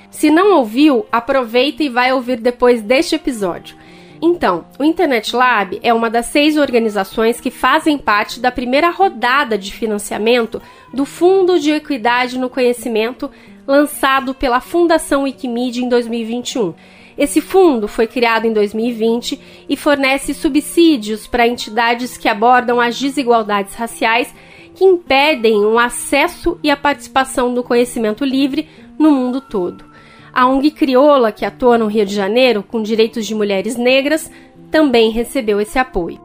Se 0.09 0.31
não 0.31 0.55
ouviu, 0.55 1.05
aproveita 1.11 1.83
e 1.83 1.89
vai 1.89 2.13
ouvir 2.13 2.39
depois 2.39 2.81
deste 2.81 3.15
episódio. 3.15 3.75
Então, 4.25 4.63
o 4.79 4.85
Internet 4.85 5.35
Lab 5.35 5.77
é 5.83 5.93
uma 5.93 6.09
das 6.09 6.27
seis 6.27 6.55
organizações 6.55 7.41
que 7.41 7.51
fazem 7.51 7.97
parte 7.97 8.39
da 8.39 8.53
primeira 8.53 8.89
rodada 8.89 9.57
de 9.57 9.73
financiamento 9.73 10.61
do 10.93 11.03
Fundo 11.03 11.59
de 11.59 11.71
Equidade 11.71 12.39
no 12.39 12.49
Conhecimento, 12.49 13.29
lançado 13.67 14.33
pela 14.33 14.61
Fundação 14.61 15.23
Wikimedia 15.23 15.83
em 15.83 15.89
2021. 15.89 16.73
Esse 17.17 17.41
fundo 17.41 17.85
foi 17.85 18.07
criado 18.07 18.45
em 18.45 18.53
2020 18.53 19.65
e 19.67 19.75
fornece 19.75 20.33
subsídios 20.33 21.27
para 21.27 21.45
entidades 21.45 22.15
que 22.15 22.29
abordam 22.29 22.79
as 22.79 22.97
desigualdades 22.97 23.75
raciais 23.75 24.33
que 24.73 24.85
impedem 24.85 25.65
o 25.65 25.77
acesso 25.77 26.57
e 26.63 26.71
a 26.71 26.77
participação 26.77 27.51
no 27.51 27.61
conhecimento 27.61 28.23
livre 28.23 28.69
no 28.97 29.11
mundo 29.11 29.41
todo. 29.41 29.92
A 30.33 30.47
ONG 30.47 30.71
Crioula, 30.71 31.31
que 31.31 31.45
atua 31.45 31.77
no 31.77 31.85
Rio 31.85 32.07
de 32.07 32.15
Janeiro 32.15 32.63
com 32.63 32.81
direitos 32.81 33.27
de 33.27 33.35
mulheres 33.35 33.77
negras, 33.77 34.31
também 34.71 35.11
recebeu 35.11 35.61
esse 35.61 35.77
apoio. 35.77 36.19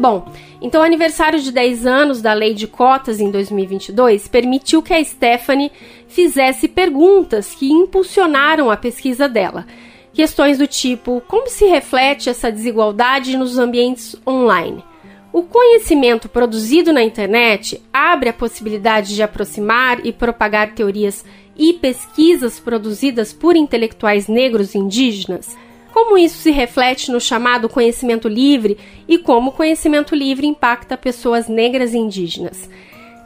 Bom, 0.00 0.30
então 0.62 0.80
o 0.80 0.84
aniversário 0.84 1.40
de 1.40 1.50
10 1.50 1.86
anos 1.86 2.22
da 2.22 2.32
lei 2.32 2.54
de 2.54 2.68
cotas 2.68 3.18
em 3.18 3.32
2022 3.32 4.28
permitiu 4.28 4.80
que 4.80 4.94
a 4.94 5.02
Stephanie 5.02 5.72
fizesse 6.06 6.68
perguntas 6.68 7.52
que 7.52 7.68
impulsionaram 7.68 8.70
a 8.70 8.76
pesquisa 8.76 9.28
dela. 9.28 9.66
Questões 10.12 10.58
do 10.58 10.68
tipo: 10.68 11.20
como 11.26 11.48
se 11.48 11.66
reflete 11.66 12.30
essa 12.30 12.52
desigualdade 12.52 13.36
nos 13.36 13.58
ambientes 13.58 14.14
online? 14.24 14.84
O 15.32 15.42
conhecimento 15.42 16.28
produzido 16.28 16.92
na 16.92 17.02
internet 17.02 17.82
abre 17.92 18.30
a 18.30 18.32
possibilidade 18.32 19.14
de 19.14 19.22
aproximar 19.22 20.04
e 20.04 20.12
propagar 20.12 20.74
teorias 20.74 21.24
e 21.56 21.74
pesquisas 21.74 22.58
produzidas 22.58 23.32
por 23.32 23.54
intelectuais 23.54 24.26
negros 24.26 24.74
e 24.74 24.78
indígenas? 24.78 25.54
Como 25.92 26.16
isso 26.16 26.38
se 26.38 26.50
reflete 26.50 27.10
no 27.10 27.20
chamado 27.20 27.68
conhecimento 27.68 28.26
livre 28.26 28.78
e 29.06 29.18
como 29.18 29.50
o 29.50 29.52
conhecimento 29.52 30.14
livre 30.14 30.46
impacta 30.46 30.96
pessoas 30.96 31.46
negras 31.46 31.92
e 31.92 31.98
indígenas? 31.98 32.68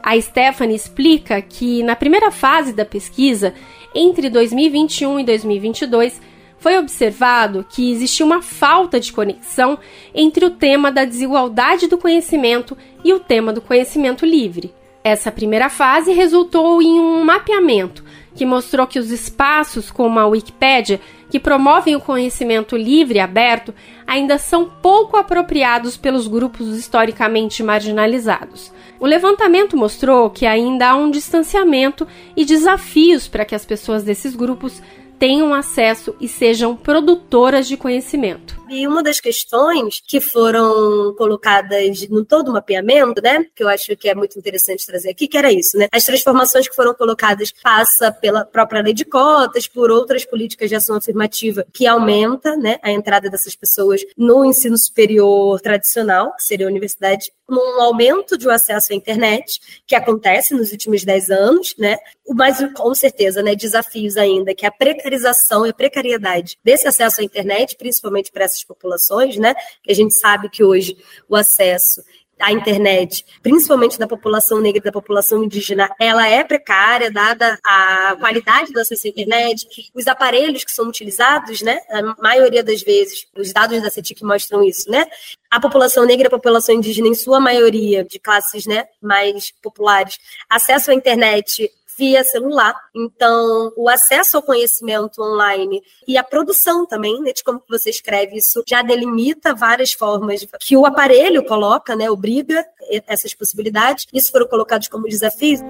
A 0.03 0.21
Stephanie 0.21 0.75
explica 0.75 1.41
que, 1.41 1.83
na 1.85 1.95
primeira 1.95 2.33
fase 2.33 2.73
da 2.73 2.85
pesquisa, 2.85 3.55
entre 3.95 4.29
2021 4.29 5.21
e 5.21 5.25
2022, 5.25 6.21
foi 6.63 6.79
observado 6.79 7.67
que 7.69 7.91
existia 7.91 8.25
uma 8.25 8.41
falta 8.41 9.01
de 9.01 9.13
conexão 9.13 9.77
entre 10.15 10.45
o 10.45 10.51
tema 10.51 10.93
da 10.93 11.05
desigualdade 11.05 11.89
do 11.89 11.99
conhecimento 11.99 12.79
e 13.05 13.13
o 13.13 13.19
tema 13.19 13.53
do 13.53 13.61
conhecimento 13.61 14.25
livre. 14.25 14.73
Essa 15.03 15.33
primeira 15.33 15.69
fase 15.69 16.13
resultou 16.13 16.81
em 16.81 17.01
um 17.01 17.25
mapeamento 17.25 18.05
que 18.33 18.47
mostrou 18.47 18.87
que 18.87 18.99
os 18.99 19.11
espaços 19.11 19.91
como 19.91 20.21
a 20.21 20.27
Wikipédia, 20.27 21.01
que 21.29 21.41
promovem 21.41 21.97
o 21.97 22.01
conhecimento 22.01 22.77
livre 22.77 23.19
e 23.19 23.21
aberto, 23.21 23.75
ainda 24.07 24.39
são 24.39 24.65
pouco 24.65 25.17
apropriados 25.17 25.97
pelos 25.97 26.29
grupos 26.29 26.69
historicamente 26.69 27.63
marginalizados. 27.63 28.73
O 29.01 29.07
levantamento 29.07 29.77
mostrou 29.77 30.31
que 30.31 30.47
ainda 30.47 30.91
há 30.91 30.95
um 30.95 31.11
distanciamento 31.11 32.07
e 32.37 32.45
desafios 32.45 33.27
para 33.27 33.45
que 33.45 33.55
as 33.55 33.67
pessoas 33.67 34.05
desses 34.05 34.37
grupos 34.37 34.81
tenham 35.19 35.53
acesso 35.53 36.15
e 36.21 36.29
sejam 36.29 36.77
produtoras 36.77 37.67
de 37.69 37.77
conhecimento. 37.77 38.62
E 38.75 38.87
uma 38.89 39.03
das 39.03 39.21
questões 39.21 40.03
que 40.09 40.19
foram 40.19 41.15
colocadas 41.15 42.09
no 42.09 42.25
todo 42.25 42.49
o 42.49 42.55
mapeamento, 42.55 43.21
né, 43.21 43.45
que 43.55 43.63
eu 43.63 43.69
acho 43.69 43.95
que 43.99 44.09
é 44.09 44.15
muito 44.15 44.39
interessante 44.39 44.87
trazer 44.87 45.11
aqui, 45.11 45.29
que 45.29 45.37
era 45.37 45.53
isso, 45.53 45.77
né? 45.77 45.89
As 45.93 46.05
transformações 46.05 46.67
que 46.67 46.75
foram 46.75 46.95
colocadas 46.95 47.53
passa 47.63 48.11
pela 48.11 48.47
própria 48.47 48.81
lei 48.81 48.95
de 48.95 49.05
cotas, 49.05 49.67
por 49.67 49.91
outras 49.91 50.25
políticas 50.25 50.71
de 50.71 50.75
ação 50.75 50.97
afirmativa 50.97 51.67
que 51.71 51.87
aumenta, 51.87 52.57
né, 52.57 52.79
a 52.83 52.91
entrada 52.91 53.29
dessas 53.29 53.55
pessoas 53.55 54.01
no 54.17 54.43
ensino 54.43 54.79
superior 54.79 55.61
tradicional, 55.61 56.35
que 56.35 56.43
seria 56.43 56.67
a 56.67 56.71
universidade, 56.71 57.31
um 57.51 57.83
aumento 57.83 58.39
de 58.39 58.49
acesso 58.49 58.95
à 58.95 58.97
internet, 58.97 59.61
que 59.87 59.95
acontece 59.95 60.55
nos 60.55 60.73
últimos 60.73 61.05
10 61.05 61.31
anos, 61.31 61.75
né? 61.77 61.99
Mas 62.27 62.59
com 62.75 62.95
certeza, 62.95 63.43
né, 63.43 63.55
desafios 63.55 64.17
ainda, 64.17 64.55
que 64.55 64.65
é 64.65 64.69
a 64.69 64.73
precarização 64.73 65.67
e 65.67 65.71
a 65.71 65.75
precariedade 65.75 66.57
desse 66.65 66.89
acesso 66.89 67.21
à 67.21 67.25
internet, 67.25 67.77
principalmente 67.77 68.33
para 68.33 68.45
essas 68.45 68.62
populações, 68.65 69.37
né? 69.37 69.55
A 69.89 69.93
gente 69.93 70.15
sabe 70.15 70.49
que 70.49 70.63
hoje 70.65 70.97
o 71.29 71.37
acesso 71.37 72.03
à 72.43 72.53
internet, 72.53 73.25
principalmente 73.43 73.99
da 73.99 74.07
população 74.07 74.61
negra 74.61 74.81
e 74.81 74.85
da 74.85 74.93
população 74.93 75.45
indígena, 75.45 75.89
ela 75.99 76.27
é 76.27 76.43
precária, 76.43 77.11
dada 77.11 77.59
a 77.65 78.17
qualidade 78.19 78.73
do 78.73 78.81
acesso 78.81 79.07
à 79.07 79.11
internet, 79.11 79.67
os 79.95 80.07
aparelhos 80.09 80.65
que 80.65 80.73
são 80.73 80.89
utilizados, 80.89 81.63
né? 81.63 81.79
A 81.89 82.21
maioria 82.21 82.63
das 82.63 82.83
vezes, 82.83 83.27
os 83.37 83.53
dados 83.53 83.81
da 83.81 83.91
CETIC 83.91 84.25
mostram 84.25 84.65
isso, 84.65 84.91
né? 84.91 85.07
A 85.51 85.61
população 85.61 86.05
negra 86.05 86.27
e 86.27 86.29
a 86.29 86.31
população 86.31 86.75
indígena, 86.75 87.09
em 87.09 87.15
sua 87.15 87.39
maioria, 87.39 88.05
de 88.05 88.19
classes 88.19 88.67
né, 88.67 88.87
mais 89.01 89.53
populares, 89.63 90.19
acesso 90.49 90.91
à 90.91 90.95
internet 90.95 91.71
via 92.03 92.25
celular. 92.25 92.75
Então, 92.93 93.73
o 93.77 93.89
acesso 93.89 94.37
ao 94.37 94.43
conhecimento 94.43 95.23
online 95.23 95.81
e 96.09 96.19
a 96.19 96.25
produção 96.25 96.85
também, 96.85 97.21
né, 97.21 97.33
de 97.33 97.45
como 97.45 97.63
você 97.69 97.91
escreve 97.91 98.39
isso, 98.39 98.65
já 98.67 98.83
delimita 98.83 99.55
várias 99.55 99.93
formas 99.93 100.45
que 100.59 100.77
o 100.77 100.85
aparelho 100.85 101.45
coloca, 101.45 101.95
né, 101.95 102.11
obriga 102.11 102.67
essas 103.07 103.33
possibilidades. 103.35 104.05
Isso 104.13 104.33
foram 104.33 104.49
colocados 104.49 104.89
como 104.89 105.07
desafios. 105.07 105.61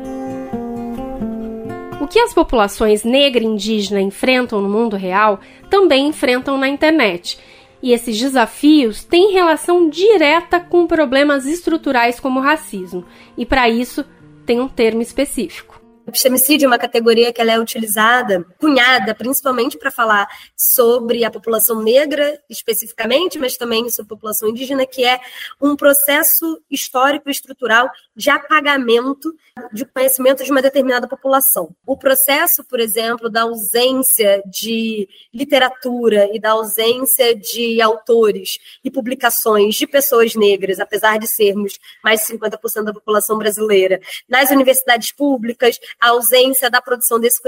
O 2.00 2.08
que 2.08 2.18
as 2.18 2.32
populações 2.32 3.04
negra 3.04 3.44
e 3.44 3.46
indígena 3.46 4.00
enfrentam 4.00 4.62
no 4.62 4.70
mundo 4.70 4.96
real 4.96 5.38
também 5.68 6.06
enfrentam 6.06 6.56
na 6.56 6.66
internet. 6.66 7.38
E 7.82 7.92
esses 7.92 8.18
desafios 8.18 9.04
têm 9.04 9.32
relação 9.32 9.90
direta 9.90 10.58
com 10.58 10.86
problemas 10.86 11.44
estruturais 11.44 12.18
como 12.18 12.40
o 12.40 12.42
racismo. 12.42 13.04
E 13.36 13.44
para 13.44 13.68
isso, 13.68 14.02
tem 14.46 14.60
um 14.60 14.68
termo 14.68 15.02
específico. 15.02 15.81
Epistemicídio 16.06 16.66
é 16.66 16.68
uma 16.68 16.78
categoria 16.78 17.32
que 17.32 17.40
ela 17.40 17.52
é 17.52 17.60
utilizada, 17.60 18.44
cunhada, 18.58 19.14
principalmente 19.14 19.78
para 19.78 19.90
falar 19.90 20.28
sobre 20.56 21.24
a 21.24 21.30
população 21.30 21.80
negra 21.80 22.40
especificamente, 22.50 23.38
mas 23.38 23.56
também 23.56 23.88
sobre 23.88 24.12
a 24.12 24.16
população 24.16 24.48
indígena, 24.48 24.84
que 24.84 25.04
é 25.04 25.20
um 25.60 25.76
processo 25.76 26.60
histórico 26.70 27.28
e 27.28 27.32
estrutural 27.32 27.88
de 28.16 28.30
apagamento 28.30 29.32
de 29.72 29.84
conhecimento 29.84 30.42
de 30.42 30.50
uma 30.50 30.62
determinada 30.62 31.06
população. 31.06 31.74
O 31.86 31.96
processo, 31.96 32.64
por 32.64 32.80
exemplo, 32.80 33.30
da 33.30 33.42
ausência 33.42 34.42
de 34.46 35.08
literatura 35.32 36.28
e 36.34 36.40
da 36.40 36.52
ausência 36.52 37.34
de 37.34 37.80
autores 37.80 38.58
e 38.82 38.90
publicações 38.90 39.76
de 39.76 39.86
pessoas 39.86 40.34
negras, 40.34 40.80
apesar 40.80 41.18
de 41.18 41.26
sermos 41.26 41.78
mais 42.02 42.20
de 42.20 42.34
50% 42.34 42.84
da 42.84 42.92
população 42.92 43.38
brasileira, 43.38 44.00
nas 44.28 44.50
universidades 44.50 45.12
públicas, 45.12 45.78
a 46.00 46.10
ausência 46.10 46.70
da 46.70 46.80
produção 46.80 47.18
desse 47.18 47.40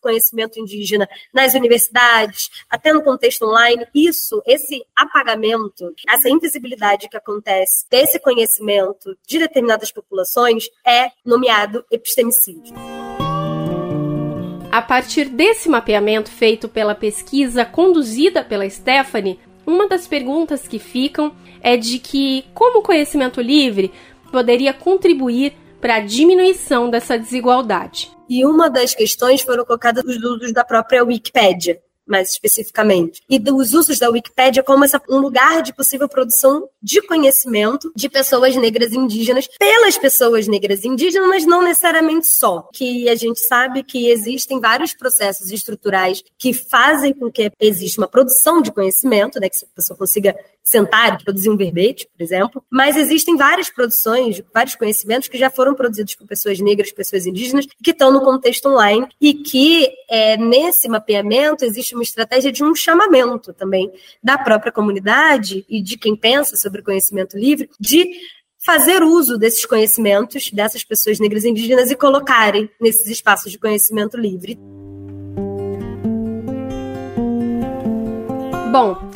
conhecimento 0.00 0.58
indígena 0.58 1.08
nas 1.32 1.54
universidades, 1.54 2.50
até 2.68 2.92
no 2.92 3.02
contexto 3.02 3.44
online. 3.46 3.86
Isso, 3.94 4.42
esse 4.46 4.84
apagamento, 4.96 5.94
essa 6.08 6.28
invisibilidade 6.28 7.08
que 7.08 7.16
acontece 7.16 7.86
desse 7.90 8.18
conhecimento 8.18 9.16
de 9.26 9.38
determinadas 9.38 9.92
populações 9.92 10.68
é 10.86 11.10
nomeado 11.24 11.84
epistemicídio. 11.90 12.74
A 14.70 14.80
partir 14.80 15.24
desse 15.24 15.68
mapeamento 15.68 16.30
feito 16.30 16.68
pela 16.68 16.94
pesquisa 16.94 17.64
conduzida 17.64 18.44
pela 18.44 18.68
Stephanie, 18.70 19.40
uma 19.66 19.88
das 19.88 20.06
perguntas 20.06 20.68
que 20.68 20.78
ficam 20.78 21.34
é 21.60 21.76
de 21.76 21.98
que 21.98 22.44
como 22.54 22.78
o 22.78 22.82
conhecimento 22.82 23.40
livre 23.40 23.92
poderia 24.30 24.72
contribuir 24.72 25.54
para 25.80 25.96
a 25.96 26.00
diminuição 26.00 26.90
dessa 26.90 27.18
desigualdade. 27.18 28.10
E 28.28 28.44
uma 28.44 28.68
das 28.68 28.94
questões 28.94 29.40
foram 29.42 29.64
colocadas 29.64 30.04
os 30.04 30.16
usos 30.22 30.52
da 30.52 30.64
própria 30.64 31.04
Wikipédia 31.04 31.80
mais 32.10 32.30
especificamente, 32.30 33.22
e 33.28 33.38
dos 33.38 33.72
usos 33.72 33.98
da 33.98 34.10
Wikipédia 34.10 34.64
como 34.64 34.84
essa, 34.84 35.00
um 35.08 35.18
lugar 35.18 35.62
de 35.62 35.72
possível 35.72 36.08
produção 36.08 36.68
de 36.82 37.00
conhecimento 37.02 37.92
de 37.94 38.08
pessoas 38.08 38.56
negras 38.56 38.92
e 38.92 38.96
indígenas 38.96 39.48
pelas 39.58 39.96
pessoas 39.96 40.48
negras 40.48 40.82
e 40.82 40.88
indígenas, 40.88 41.28
mas 41.28 41.46
não 41.46 41.62
necessariamente 41.62 42.26
só. 42.26 42.68
Que 42.72 43.08
a 43.08 43.14
gente 43.14 43.38
sabe 43.38 43.84
que 43.84 44.08
existem 44.08 44.58
vários 44.58 44.92
processos 44.92 45.52
estruturais 45.52 46.22
que 46.36 46.52
fazem 46.52 47.14
com 47.14 47.30
que 47.30 47.52
exista 47.60 48.00
uma 48.00 48.08
produção 48.08 48.60
de 48.60 48.72
conhecimento, 48.72 49.38
né, 49.38 49.48
que 49.48 49.64
a 49.64 49.76
pessoa 49.76 49.96
consiga 49.96 50.34
sentar 50.62 51.14
e 51.14 51.24
produzir 51.24 51.50
um 51.50 51.56
verbete, 51.56 52.08
por 52.16 52.22
exemplo, 52.22 52.64
mas 52.70 52.96
existem 52.96 53.36
várias 53.36 53.68
produções, 53.68 54.42
vários 54.52 54.76
conhecimentos 54.76 55.28
que 55.28 55.38
já 55.38 55.50
foram 55.50 55.74
produzidos 55.74 56.14
por 56.14 56.26
pessoas 56.26 56.60
negras, 56.60 56.92
pessoas 56.92 57.26
indígenas, 57.26 57.66
que 57.82 57.90
estão 57.90 58.12
no 58.12 58.20
contexto 58.20 58.68
online 58.68 59.06
e 59.20 59.34
que 59.34 59.88
é, 60.08 60.36
nesse 60.36 60.88
mapeamento 60.88 61.64
existe 61.64 61.94
uma 61.94 62.02
estratégia 62.02 62.52
de 62.52 62.62
um 62.62 62.74
chamamento 62.74 63.52
também 63.52 63.90
da 64.22 64.38
própria 64.38 64.72
comunidade 64.72 65.64
e 65.68 65.82
de 65.82 65.96
quem 65.96 66.14
pensa 66.14 66.56
sobre 66.56 66.82
conhecimento 66.82 67.36
livre, 67.36 67.68
de 67.78 68.08
fazer 68.64 69.02
uso 69.02 69.38
desses 69.38 69.64
conhecimentos 69.64 70.50
dessas 70.50 70.84
pessoas 70.84 71.18
negras 71.18 71.44
e 71.44 71.48
indígenas 71.48 71.90
e 71.90 71.96
colocarem 71.96 72.70
nesses 72.80 73.06
espaços 73.06 73.50
de 73.50 73.58
conhecimento 73.58 74.16
livre. 74.16 74.58
Bom, 78.70 79.10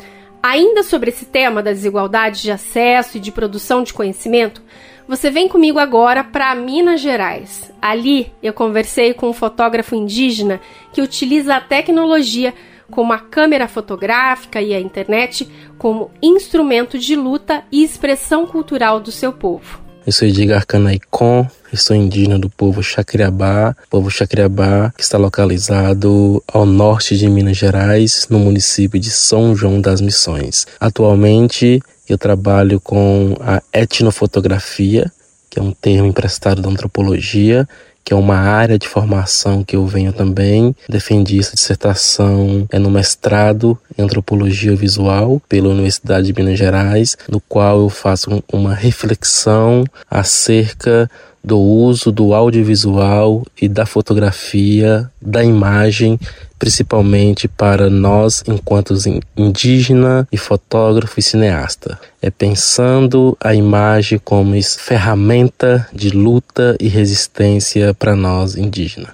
Ainda 0.47 0.83
sobre 0.83 1.09
esse 1.09 1.25
tema 1.25 1.63
da 1.63 1.71
desigualdade 1.71 2.43
de 2.43 2.51
acesso 2.51 3.17
e 3.17 3.19
de 3.19 3.31
produção 3.31 3.81
de 3.81 3.91
conhecimento, 3.91 4.61
você 5.07 5.31
vem 5.31 5.47
comigo 5.47 5.79
agora 5.79 6.23
para 6.23 6.53
Minas 6.53 7.01
Gerais. 7.01 7.73
Ali 7.81 8.31
eu 8.43 8.53
conversei 8.53 9.11
com 9.15 9.27
um 9.27 9.33
fotógrafo 9.33 9.95
indígena 9.95 10.61
que 10.93 11.01
utiliza 11.01 11.55
a 11.55 11.61
tecnologia 11.61 12.53
como 12.91 13.11
a 13.11 13.17
câmera 13.17 13.67
fotográfica 13.67 14.61
e 14.61 14.71
a 14.71 14.79
internet 14.79 15.49
como 15.79 16.11
instrumento 16.21 16.99
de 16.99 17.15
luta 17.15 17.63
e 17.71 17.83
expressão 17.83 18.45
cultural 18.45 18.99
do 18.99 19.11
seu 19.11 19.33
povo. 19.33 19.84
Eu 20.05 20.11
sou 20.11 20.27
Edgar 20.27 20.67
Canaicon, 20.67 21.47
eu 21.71 21.77
sou 21.79 21.95
indígena 21.95 22.37
do 22.37 22.47
povo 22.47 22.83
Chacriabá, 22.83 23.75
povo 23.89 24.11
Chacriabá 24.11 24.93
que 24.95 25.01
está 25.01 25.17
localizado 25.17 26.43
ao 26.47 26.63
norte 26.63 27.17
de 27.17 27.27
Minas 27.27 27.57
Gerais, 27.57 28.27
no 28.29 28.37
município 28.37 28.99
de 28.99 29.09
São 29.09 29.55
João 29.55 29.81
das 29.81 30.01
Missões. 30.01 30.67
Atualmente 30.79 31.81
eu 32.07 32.19
trabalho 32.19 32.79
com 32.79 33.35
a 33.39 33.63
etnofotografia, 33.73 35.11
que 35.49 35.57
é 35.57 35.63
um 35.63 35.71
termo 35.71 36.05
emprestado 36.05 36.61
da 36.61 36.69
antropologia, 36.69 37.67
que 38.05 38.13
é 38.13 38.15
uma 38.15 38.37
área 38.37 38.77
de 38.77 38.87
formação 38.87 39.63
que 39.63 39.75
eu 39.75 39.85
venho 39.87 40.13
também. 40.13 40.75
Defendi 40.87 41.39
essa 41.39 41.55
dissertação 41.55 42.67
é 42.71 42.77
no 42.77 42.91
mestrado 42.91 43.77
em 43.97 44.03
antropologia 44.03 44.75
visual 44.75 45.41
pela 45.49 45.69
Universidade 45.69 46.27
de 46.27 46.33
Minas 46.33 46.59
Gerais, 46.59 47.17
no 47.27 47.41
qual 47.41 47.79
eu 47.79 47.89
faço 47.89 48.43
uma 48.53 48.75
reflexão 48.75 49.83
acerca 50.09 51.09
do 51.45 51.59
uso 51.59 52.11
do 52.11 52.33
audiovisual 52.33 53.45
e 53.61 53.69
da 53.69 53.85
fotografia, 53.85 55.11
da 55.21 55.43
imagem, 55.43 56.19
principalmente 56.57 57.47
para 57.47 57.87
nós 57.87 58.43
enquanto 58.47 58.95
indígena 59.37 60.27
e 60.31 60.37
fotógrafo 60.37 61.19
e 61.19 61.23
cineasta. 61.23 61.99
É 62.19 62.31
pensando 62.31 63.37
a 63.39 63.53
imagem 63.53 64.17
como 64.17 64.59
ferramenta 64.63 65.87
de 65.93 66.09
luta 66.09 66.75
e 66.79 66.87
resistência 66.87 67.93
para 67.93 68.15
nós 68.15 68.55
indígenas. 68.55 69.13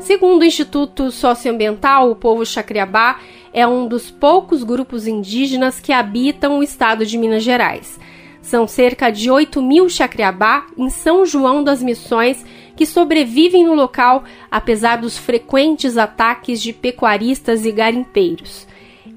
Segundo 0.00 0.42
o 0.42 0.44
Instituto 0.44 1.10
Socioambiental, 1.10 2.10
o 2.10 2.16
povo 2.16 2.44
Chacriabá 2.44 3.20
é 3.54 3.66
um 3.66 3.88
dos 3.88 4.10
poucos 4.10 4.62
grupos 4.62 5.06
indígenas 5.06 5.80
que 5.80 5.92
habitam 5.92 6.58
o 6.58 6.62
estado 6.62 7.06
de 7.06 7.16
Minas 7.16 7.42
Gerais. 7.42 7.98
São 8.42 8.66
cerca 8.66 9.10
de 9.10 9.30
8 9.30 9.62
mil 9.62 9.88
Chacriabá 9.88 10.66
em 10.76 10.88
São 10.90 11.24
João 11.26 11.62
das 11.62 11.82
Missões 11.82 12.44
que 12.76 12.86
sobrevivem 12.86 13.64
no 13.64 13.74
local 13.74 14.24
apesar 14.50 14.96
dos 14.96 15.18
frequentes 15.18 15.98
ataques 15.98 16.62
de 16.62 16.72
pecuaristas 16.72 17.64
e 17.64 17.72
garimpeiros. 17.72 18.66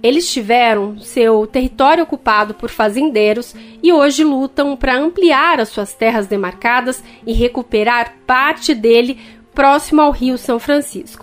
Eles 0.01 0.29
tiveram 0.29 0.99
seu 0.99 1.47
território 1.47 2.03
ocupado 2.03 2.53
por 2.53 2.69
fazendeiros 2.69 3.55
e 3.81 3.93
hoje 3.93 4.23
lutam 4.23 4.75
para 4.75 4.97
ampliar 4.97 5.61
as 5.61 5.69
suas 5.69 5.93
terras 5.93 6.27
demarcadas 6.27 7.01
e 7.25 7.31
recuperar 7.31 8.15
parte 8.27 8.75
dele 8.75 9.17
próximo 9.55 10.01
ao 10.01 10.11
Rio 10.11 10.37
São 10.37 10.59
Francisco. 10.59 11.22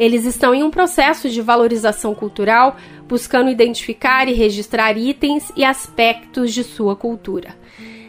Eles 0.00 0.24
estão 0.24 0.54
em 0.54 0.62
um 0.62 0.70
processo 0.70 1.28
de 1.28 1.42
valorização 1.42 2.14
cultural, 2.14 2.74
buscando 3.06 3.50
identificar 3.50 4.26
e 4.28 4.32
registrar 4.32 4.96
itens 4.96 5.52
e 5.54 5.62
aspectos 5.62 6.54
de 6.54 6.64
sua 6.64 6.96
cultura. 6.96 7.54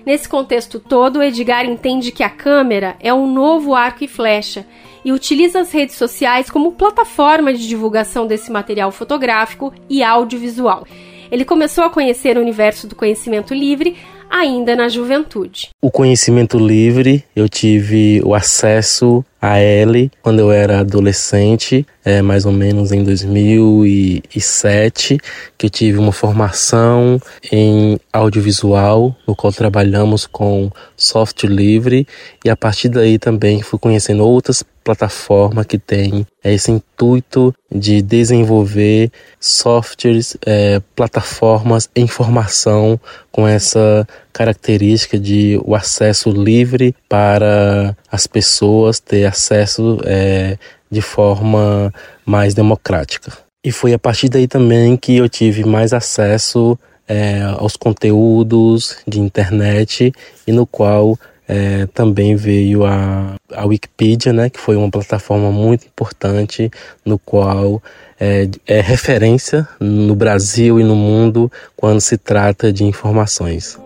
Nesse 0.05 0.29
contexto 0.29 0.79
todo, 0.79 1.21
Edgar 1.21 1.65
entende 1.65 2.13
que 2.13 2.23
a 2.23 2.29
câmera 2.29 2.95
é 3.01 3.13
um 3.13 3.29
novo 3.29 3.75
arco 3.75 4.05
e 4.05 4.07
flecha 4.07 4.65
e 5.03 5.11
utiliza 5.11 5.59
as 5.59 5.73
redes 5.73 5.95
sociais 5.95 6.49
como 6.49 6.71
plataforma 6.71 7.53
de 7.53 7.67
divulgação 7.67 8.25
desse 8.25 8.49
material 8.49 8.89
fotográfico 8.93 9.73
e 9.89 10.01
audiovisual. 10.01 10.87
Ele 11.29 11.43
começou 11.43 11.83
a 11.83 11.89
conhecer 11.89 12.37
o 12.37 12.41
universo 12.41 12.87
do 12.87 12.95
conhecimento 12.95 13.53
livre 13.53 13.97
ainda 14.31 14.75
na 14.75 14.87
juventude. 14.87 15.69
O 15.81 15.91
conhecimento 15.91 16.57
livre, 16.57 17.23
eu 17.35 17.49
tive 17.49 18.21
o 18.23 18.33
acesso 18.33 19.23
a 19.41 19.59
ele 19.59 20.09
quando 20.21 20.39
eu 20.39 20.51
era 20.51 20.79
adolescente, 20.79 21.85
é, 22.05 22.21
mais 22.21 22.45
ou 22.45 22.51
menos 22.51 22.91
em 22.91 23.03
2007, 23.03 25.17
que 25.57 25.65
eu 25.65 25.69
tive 25.69 25.97
uma 25.97 26.13
formação 26.13 27.19
em 27.51 27.99
audiovisual, 28.13 29.15
no 29.27 29.35
qual 29.35 29.51
trabalhamos 29.51 30.25
com 30.25 30.71
software 30.95 31.49
livre, 31.49 32.07
e 32.45 32.49
a 32.49 32.55
partir 32.55 32.87
daí 32.87 33.19
também 33.19 33.61
fui 33.61 33.79
conhecendo 33.79 34.25
outras 34.25 34.63
plataformas 34.83 35.65
que 35.65 35.77
têm 35.77 36.25
esse 36.43 36.71
intuito 36.71 37.53
de 37.71 38.01
desenvolver 38.01 39.11
softwares, 39.39 40.35
é, 40.45 40.81
plataformas 40.95 41.89
em 41.95 42.07
formação 42.07 42.99
com 43.31 43.47
essa 43.47 44.07
característica 44.33 45.17
de 45.19 45.59
o 45.63 45.75
acesso 45.75 46.29
livre 46.31 46.95
para 47.07 47.95
as 48.11 48.27
pessoas 48.27 48.99
ter 48.99 49.25
acesso 49.25 49.99
é, 50.03 50.57
de 50.89 51.01
forma 51.01 51.93
mais 52.25 52.53
democrática. 52.53 53.31
E 53.63 53.71
foi 53.71 53.93
a 53.93 53.99
partir 53.99 54.27
daí 54.27 54.47
também 54.47 54.97
que 54.97 55.17
eu 55.17 55.29
tive 55.29 55.63
mais 55.63 55.93
acesso 55.93 56.77
é, 57.07 57.41
aos 57.57 57.75
conteúdos 57.75 58.97
de 59.07 59.19
internet 59.19 60.13
e 60.47 60.51
no 60.51 60.65
qual 60.65 61.17
é, 61.51 61.85
também 61.87 62.33
veio 62.33 62.85
a, 62.85 63.35
a 63.53 63.65
Wikipedia, 63.65 64.31
né, 64.31 64.49
que 64.49 64.57
foi 64.57 64.77
uma 64.77 64.89
plataforma 64.89 65.51
muito 65.51 65.85
importante 65.85 66.71
no 67.03 67.19
qual 67.19 67.83
é, 68.17 68.47
é 68.65 68.79
referência 68.79 69.67
no 69.77 70.15
Brasil 70.15 70.79
e 70.79 70.83
no 70.83 70.95
mundo 70.95 71.51
quando 71.75 71.99
se 71.99 72.17
trata 72.17 72.71
de 72.71 72.85
informações. 72.85 73.77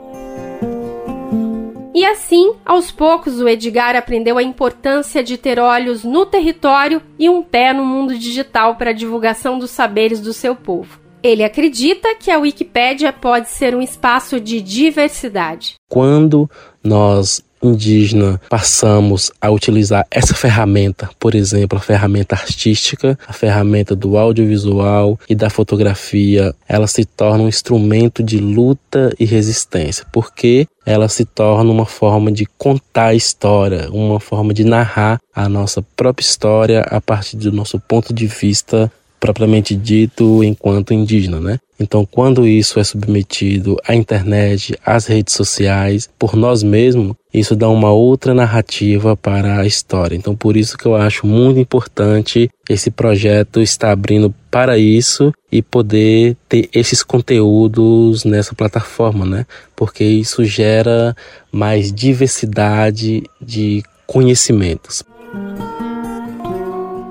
E 1.95 2.06
assim, 2.06 2.54
aos 2.63 2.91
poucos, 2.91 3.39
o 3.39 3.47
Edgar 3.47 3.95
aprendeu 3.95 4.38
a 4.38 4.43
importância 4.43 5.23
de 5.23 5.36
ter 5.36 5.58
olhos 5.58 6.04
no 6.04 6.23
território 6.23 7.01
e 7.17 7.28
um 7.28 7.41
pé 7.41 7.73
no 7.73 7.84
mundo 7.84 8.15
digital 8.15 8.75
para 8.75 8.91
a 8.91 8.93
divulgação 8.93 9.58
dos 9.58 9.71
saberes 9.71 10.19
do 10.19 10.34
seu 10.34 10.56
povo. 10.56 10.99
Ele 11.23 11.43
acredita 11.43 12.13
que 12.13 12.30
a 12.30 12.38
Wikipédia 12.38 13.12
pode 13.12 13.49
ser 13.49 13.73
um 13.73 13.82
espaço 13.82 14.39
de 14.39 14.62
diversidade. 14.62 15.75
Quando 15.89 16.47
nós 16.84 17.44
indígena 17.69 18.39
passamos 18.49 19.32
a 19.39 19.49
utilizar 19.49 20.06
essa 20.10 20.34
ferramenta, 20.34 21.10
por 21.19 21.36
exemplo, 21.36 21.78
a 21.78 21.82
ferramenta 21.82 22.36
artística, 22.36 23.17
a 23.28 23.34
ferramenta 23.34 23.95
do 23.95 24.17
audiovisual 24.17 25.19
e 25.30 25.36
da 25.36 25.49
fotografia, 25.49 26.54
ela 26.67 26.88
se 26.88 27.06
torna 27.06 27.43
um 27.43 27.47
instrumento 27.47 28.23
de 28.23 28.38
luta 28.38 29.13
e 29.19 29.25
resistência, 29.25 30.06
porque 30.12 30.67
ela 30.86 31.08
se 31.10 31.25
torna 31.25 31.71
uma 31.71 31.86
forma 31.86 32.32
de 32.32 32.45
contar 32.58 33.08
a 33.08 33.15
história, 33.15 33.89
uma 33.91 34.19
forma 34.19 34.54
de 34.54 34.63
narrar 34.63 35.19
a 35.34 35.49
nossa 35.49 35.82
própria 35.95 36.23
história 36.23 36.82
a 36.82 37.01
partir 37.01 37.38
do 37.38 37.51
nosso 37.51 37.80
ponto 37.80 38.13
de 38.13 38.28
vista 38.28 38.91
propriamente 39.19 39.75
dito 39.75 40.43
enquanto 40.43 40.93
indígena, 40.93 41.39
né? 41.39 41.60
Então, 41.79 42.05
quando 42.05 42.47
isso 42.47 42.79
é 42.79 42.83
submetido 42.83 43.77
à 43.85 43.93
internet, 43.93 44.77
às 44.85 45.05
redes 45.05 45.33
sociais, 45.33 46.09
por 46.17 46.35
nós 46.35 46.63
mesmos, 46.63 47.15
isso 47.33 47.53
dá 47.53 47.67
uma 47.67 47.91
outra 47.91 48.33
narrativa 48.33 49.17
para 49.17 49.59
a 49.59 49.65
história. 49.65 50.15
Então, 50.15 50.35
por 50.35 50.55
isso 50.55 50.77
que 50.77 50.85
eu 50.85 50.95
acho 50.95 51.27
muito 51.27 51.59
importante 51.59 52.49
esse 52.69 52.89
projeto 52.89 53.61
estar 53.61 53.91
abrindo 53.91 54.33
para 54.49 54.77
isso 54.77 55.33
e 55.51 55.61
poder 55.61 56.38
ter 56.47 56.69
esses 56.73 57.03
conteúdos 57.03 58.23
nessa 58.23 58.55
plataforma, 58.55 59.25
né? 59.25 59.45
Porque 59.75 60.03
isso 60.03 60.45
gera 60.45 61.13
mais 61.51 61.91
diversidade 61.91 63.23
de 63.41 63.83
conhecimentos. 64.07 65.03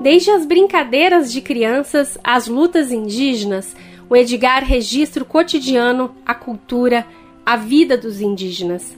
Desde 0.01 0.29
as 0.31 0.45
brincadeiras 0.45 1.31
de 1.31 1.41
crianças 1.41 2.17
às 2.23 2.47
lutas 2.47 2.91
indígenas, 2.91 3.75
o 4.09 4.15
Edgar 4.15 4.63
registra 4.63 5.23
o 5.23 5.25
cotidiano, 5.25 6.15
a 6.25 6.33
cultura, 6.33 7.05
a 7.45 7.55
vida 7.55 7.97
dos 7.97 8.21
indígenas. 8.21 8.95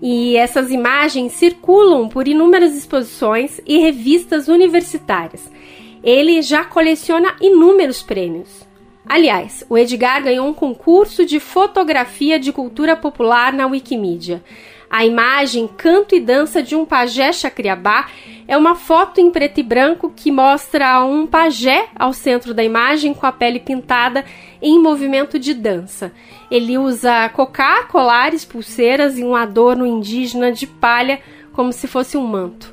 E 0.00 0.36
essas 0.36 0.70
imagens 0.70 1.32
circulam 1.32 2.08
por 2.08 2.28
inúmeras 2.28 2.74
exposições 2.74 3.60
e 3.66 3.78
revistas 3.78 4.48
universitárias. 4.48 5.50
Ele 6.02 6.42
já 6.42 6.64
coleciona 6.64 7.34
inúmeros 7.40 8.02
prêmios. 8.02 8.66
Aliás, 9.06 9.64
o 9.68 9.76
Edgar 9.76 10.22
ganhou 10.22 10.46
um 10.46 10.54
concurso 10.54 11.24
de 11.26 11.38
fotografia 11.38 12.38
de 12.38 12.52
cultura 12.52 12.96
popular 12.96 13.52
na 13.52 13.66
Wikimedia. 13.66 14.42
A 14.96 15.04
imagem 15.04 15.66
Canto 15.66 16.14
e 16.14 16.20
Dança 16.20 16.62
de 16.62 16.76
um 16.76 16.86
Pajé 16.86 17.32
Chacriabá 17.32 18.06
é 18.46 18.56
uma 18.56 18.76
foto 18.76 19.20
em 19.20 19.28
preto 19.28 19.58
e 19.58 19.62
branco 19.64 20.12
que 20.14 20.30
mostra 20.30 21.04
um 21.04 21.26
pajé 21.26 21.88
ao 21.96 22.12
centro 22.12 22.54
da 22.54 22.62
imagem 22.62 23.12
com 23.12 23.26
a 23.26 23.32
pele 23.32 23.58
pintada 23.58 24.24
em 24.62 24.80
movimento 24.80 25.36
de 25.36 25.52
dança. 25.52 26.12
Ele 26.48 26.78
usa 26.78 27.28
cocá, 27.30 27.82
colares, 27.86 28.44
pulseiras 28.44 29.18
e 29.18 29.24
um 29.24 29.34
adorno 29.34 29.84
indígena 29.84 30.52
de 30.52 30.64
palha 30.64 31.18
como 31.52 31.72
se 31.72 31.88
fosse 31.88 32.16
um 32.16 32.24
manto. 32.24 32.72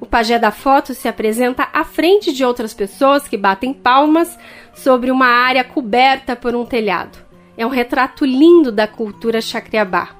O 0.00 0.06
pajé 0.06 0.40
da 0.40 0.50
foto 0.50 0.92
se 0.92 1.06
apresenta 1.06 1.68
à 1.72 1.84
frente 1.84 2.32
de 2.32 2.44
outras 2.44 2.74
pessoas 2.74 3.28
que 3.28 3.36
batem 3.36 3.72
palmas 3.72 4.36
sobre 4.74 5.12
uma 5.12 5.28
área 5.28 5.62
coberta 5.62 6.34
por 6.34 6.52
um 6.52 6.66
telhado. 6.66 7.16
É 7.56 7.64
um 7.64 7.70
retrato 7.70 8.24
lindo 8.24 8.72
da 8.72 8.88
cultura 8.88 9.40
chacriabá. 9.40 10.19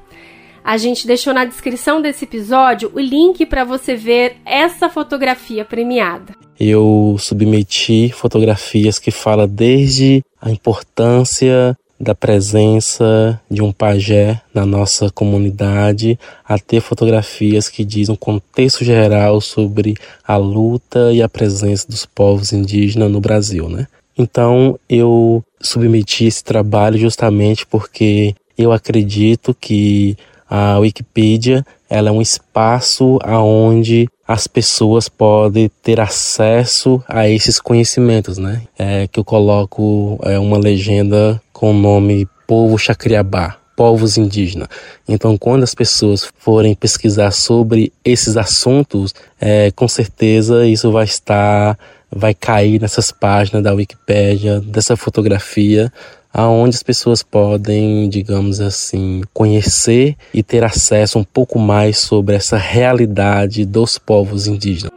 A 0.65 0.77
gente 0.77 1.07
deixou 1.07 1.33
na 1.33 1.45
descrição 1.45 2.01
desse 2.01 2.25
episódio 2.25 2.91
o 2.95 3.01
link 3.01 3.45
para 3.47 3.65
você 3.65 3.97
ver 3.97 4.37
essa 4.45 4.89
fotografia 4.89 5.65
premiada. 5.65 6.35
Eu 6.59 7.17
submeti 7.19 8.11
fotografias 8.15 8.99
que 8.99 9.11
falam 9.11 9.49
desde 9.49 10.23
a 10.41 10.51
importância 10.51 11.77
da 11.99 12.15
presença 12.15 13.39
de 13.51 13.63
um 13.63 13.73
pajé 13.73 14.41
na 14.55 14.65
nossa 14.65 15.11
comunidade, 15.11 16.19
até 16.47 16.81
fotografias 16.81 17.69
que 17.69 17.85
dizem 17.85 18.15
um 18.15 18.17
contexto 18.17 18.83
geral 18.85 19.41
sobre 19.41 19.95
a 20.27 20.37
luta 20.37 21.13
e 21.13 21.23
a 21.23 21.29
presença 21.29 21.87
dos 21.87 22.07
povos 22.07 22.53
indígenas 22.53 23.11
no 23.11 23.21
Brasil, 23.21 23.69
né? 23.69 23.87
Então 24.17 24.79
eu 24.89 25.45
submeti 25.61 26.25
esse 26.25 26.43
trabalho 26.43 26.99
justamente 26.99 27.67
porque 27.67 28.35
eu 28.57 28.73
acredito 28.73 29.55
que 29.59 30.17
a 30.51 30.79
Wikipedia 30.81 31.65
ela 31.89 32.09
é 32.09 32.13
um 32.13 32.21
espaço 32.21 33.19
aonde 33.23 34.09
as 34.27 34.47
pessoas 34.47 35.09
podem 35.09 35.71
ter 35.83 36.01
acesso 36.01 37.03
a 37.09 37.29
esses 37.29 37.61
conhecimentos, 37.61 38.39
né? 38.39 38.63
É, 38.79 39.09
que 39.09 39.19
eu 39.19 39.25
coloco 39.25 40.19
é, 40.23 40.39
uma 40.39 40.57
legenda 40.57 41.41
com 41.53 41.71
o 41.73 41.75
nome 41.75 42.29
Povo 42.47 42.79
Chacriabá, 42.79 43.57
povos 43.75 44.17
indígenas. 44.17 44.69
Então, 45.09 45.37
quando 45.37 45.65
as 45.65 45.75
pessoas 45.75 46.29
forem 46.39 46.75
pesquisar 46.75 47.33
sobre 47.33 47.93
esses 48.05 48.37
assuntos, 48.37 49.13
é, 49.41 49.73
com 49.73 49.89
certeza 49.89 50.65
isso 50.65 50.93
vai 50.93 51.05
estar, 51.05 51.77
vai 52.11 52.33
cair 52.33 52.81
nessas 52.81 53.11
páginas 53.11 53.65
da 53.65 53.73
Wikipédia, 53.73 54.61
dessa 54.61 54.97
fotografia, 54.97 55.93
aonde 56.33 56.77
as 56.77 56.83
pessoas 56.83 57.23
podem, 57.23 58.09
digamos 58.09 58.61
assim, 58.61 59.23
conhecer 59.35 60.17
e 60.33 60.43
ter 60.43 60.65
acesso 60.65 61.19
um 61.19 61.25
pouco 61.25 61.59
mais 61.59 61.99
sobre 61.99 62.37
essa 62.37 62.57
realidade 62.57 63.65
dos 63.65 63.99
povos 63.99 64.47
indígenas. 64.47 64.93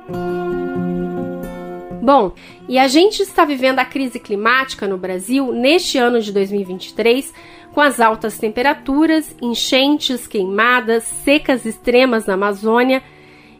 Bom, 2.01 2.33
e 2.67 2.77
a 2.77 2.87
gente 2.87 3.21
está 3.21 3.45
vivendo 3.45 3.79
a 3.79 3.85
crise 3.85 4.19
climática 4.19 4.87
no 4.87 4.97
Brasil 4.97 5.51
neste 5.53 5.97
ano 5.97 6.21
de 6.21 6.31
2023, 6.31 7.33
com 7.73 7.81
as 7.81 7.99
altas 7.99 8.37
temperaturas, 8.37 9.35
enchentes, 9.41 10.27
queimadas, 10.27 11.03
secas 11.23 11.65
extremas 11.65 12.25
na 12.25 12.33
Amazônia. 12.33 13.01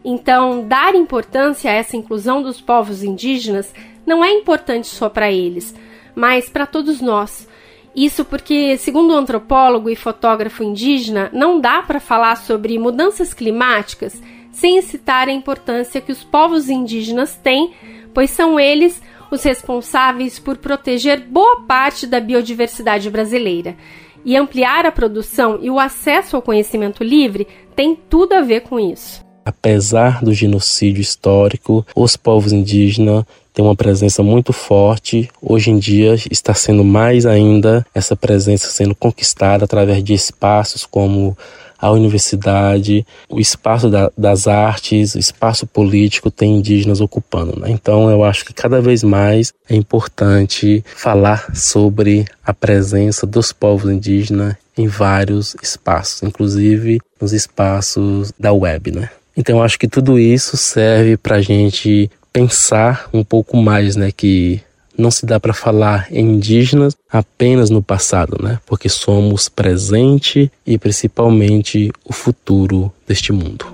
Então, 0.04 0.66
dar 0.68 0.94
importância 0.94 1.70
a 1.70 1.74
essa 1.74 1.96
inclusão 1.96 2.42
dos 2.42 2.60
povos 2.60 3.02
indígenas 3.02 3.72
não 4.06 4.22
é 4.22 4.30
importante 4.30 4.88
só 4.88 5.08
para 5.08 5.32
eles, 5.32 5.74
mas 6.14 6.48
para 6.48 6.66
todos 6.66 7.00
nós 7.00 7.48
isso 7.94 8.24
porque, 8.24 8.76
segundo 8.76 9.12
o 9.12 9.16
antropólogo 9.16 9.88
e 9.88 9.94
fotógrafo 9.94 10.64
indígena, 10.64 11.30
não 11.32 11.60
dá 11.60 11.82
para 11.82 12.00
falar 12.00 12.36
sobre 12.36 12.78
mudanças 12.78 13.32
climáticas 13.32 14.20
sem 14.50 14.80
citar 14.82 15.28
a 15.28 15.32
importância 15.32 16.00
que 16.00 16.12
os 16.12 16.22
povos 16.22 16.68
indígenas 16.68 17.36
têm, 17.36 17.72
pois 18.12 18.30
são 18.30 18.58
eles 18.58 19.02
os 19.30 19.42
responsáveis 19.42 20.38
por 20.38 20.56
proteger 20.56 21.20
boa 21.20 21.62
parte 21.62 22.06
da 22.06 22.20
biodiversidade 22.20 23.10
brasileira. 23.10 23.76
E 24.24 24.36
ampliar 24.36 24.86
a 24.86 24.92
produção 24.92 25.58
e 25.60 25.68
o 25.68 25.78
acesso 25.78 26.36
ao 26.36 26.42
conhecimento 26.42 27.04
livre 27.04 27.46
tem 27.76 27.94
tudo 27.94 28.32
a 28.32 28.40
ver 28.40 28.60
com 28.60 28.78
isso. 28.80 29.22
Apesar 29.44 30.24
do 30.24 30.32
genocídio 30.32 31.02
histórico, 31.02 31.84
os 31.94 32.16
povos 32.16 32.52
indígenas 32.52 33.24
tem 33.54 33.64
uma 33.64 33.76
presença 33.76 34.22
muito 34.22 34.52
forte. 34.52 35.30
Hoje 35.40 35.70
em 35.70 35.78
dia 35.78 36.16
está 36.30 36.52
sendo 36.52 36.82
mais 36.82 37.24
ainda 37.24 37.86
essa 37.94 38.16
presença 38.16 38.68
sendo 38.68 38.94
conquistada 38.96 39.64
através 39.64 40.02
de 40.02 40.12
espaços 40.12 40.84
como 40.84 41.38
a 41.78 41.90
universidade, 41.90 43.06
o 43.28 43.38
espaço 43.38 43.90
da, 43.90 44.10
das 44.16 44.48
artes, 44.48 45.14
o 45.14 45.18
espaço 45.18 45.66
político 45.66 46.30
tem 46.30 46.56
indígenas 46.56 47.00
ocupando. 47.00 47.60
Né? 47.60 47.70
Então 47.70 48.10
eu 48.10 48.24
acho 48.24 48.44
que 48.44 48.54
cada 48.54 48.80
vez 48.80 49.04
mais 49.04 49.52
é 49.68 49.76
importante 49.76 50.82
falar 50.96 51.54
sobre 51.54 52.24
a 52.44 52.52
presença 52.54 53.26
dos 53.26 53.52
povos 53.52 53.90
indígenas 53.90 54.56
em 54.76 54.88
vários 54.88 55.54
espaços, 55.62 56.22
inclusive 56.22 57.00
nos 57.20 57.32
espaços 57.32 58.32
da 58.38 58.52
web, 58.52 58.90
né? 58.90 59.10
Então 59.36 59.62
acho 59.62 59.78
que 59.78 59.86
tudo 59.86 60.18
isso 60.18 60.56
serve 60.56 61.16
para 61.16 61.36
a 61.36 61.40
gente 61.40 62.10
pensar 62.34 63.08
um 63.12 63.22
pouco 63.22 63.56
mais, 63.56 63.94
né, 63.94 64.10
que 64.10 64.60
não 64.98 65.08
se 65.08 65.24
dá 65.24 65.38
para 65.38 65.54
falar 65.54 66.08
em 66.10 66.34
indígenas 66.34 66.96
apenas 67.08 67.70
no 67.70 67.80
passado, 67.80 68.42
né? 68.42 68.58
Porque 68.66 68.88
somos 68.88 69.48
presente 69.48 70.50
e 70.66 70.76
principalmente 70.76 71.92
o 72.04 72.12
futuro 72.12 72.92
deste 73.06 73.32
mundo. 73.32 73.66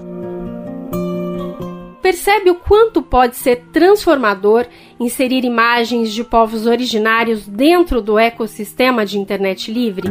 Percebe 2.03 2.51
o 2.51 2.55
quanto 2.55 3.03
pode 3.03 3.37
ser 3.37 3.64
transformador 3.73 4.66
inserir 4.99 5.44
imagens 5.44 6.12
de 6.12 6.23
povos 6.25 6.66
originários 6.66 7.46
dentro 7.46 8.03
do 8.03 8.18
ecossistema 8.18 9.07
de 9.07 9.18
internet 9.18 9.73
livre? 9.73 10.11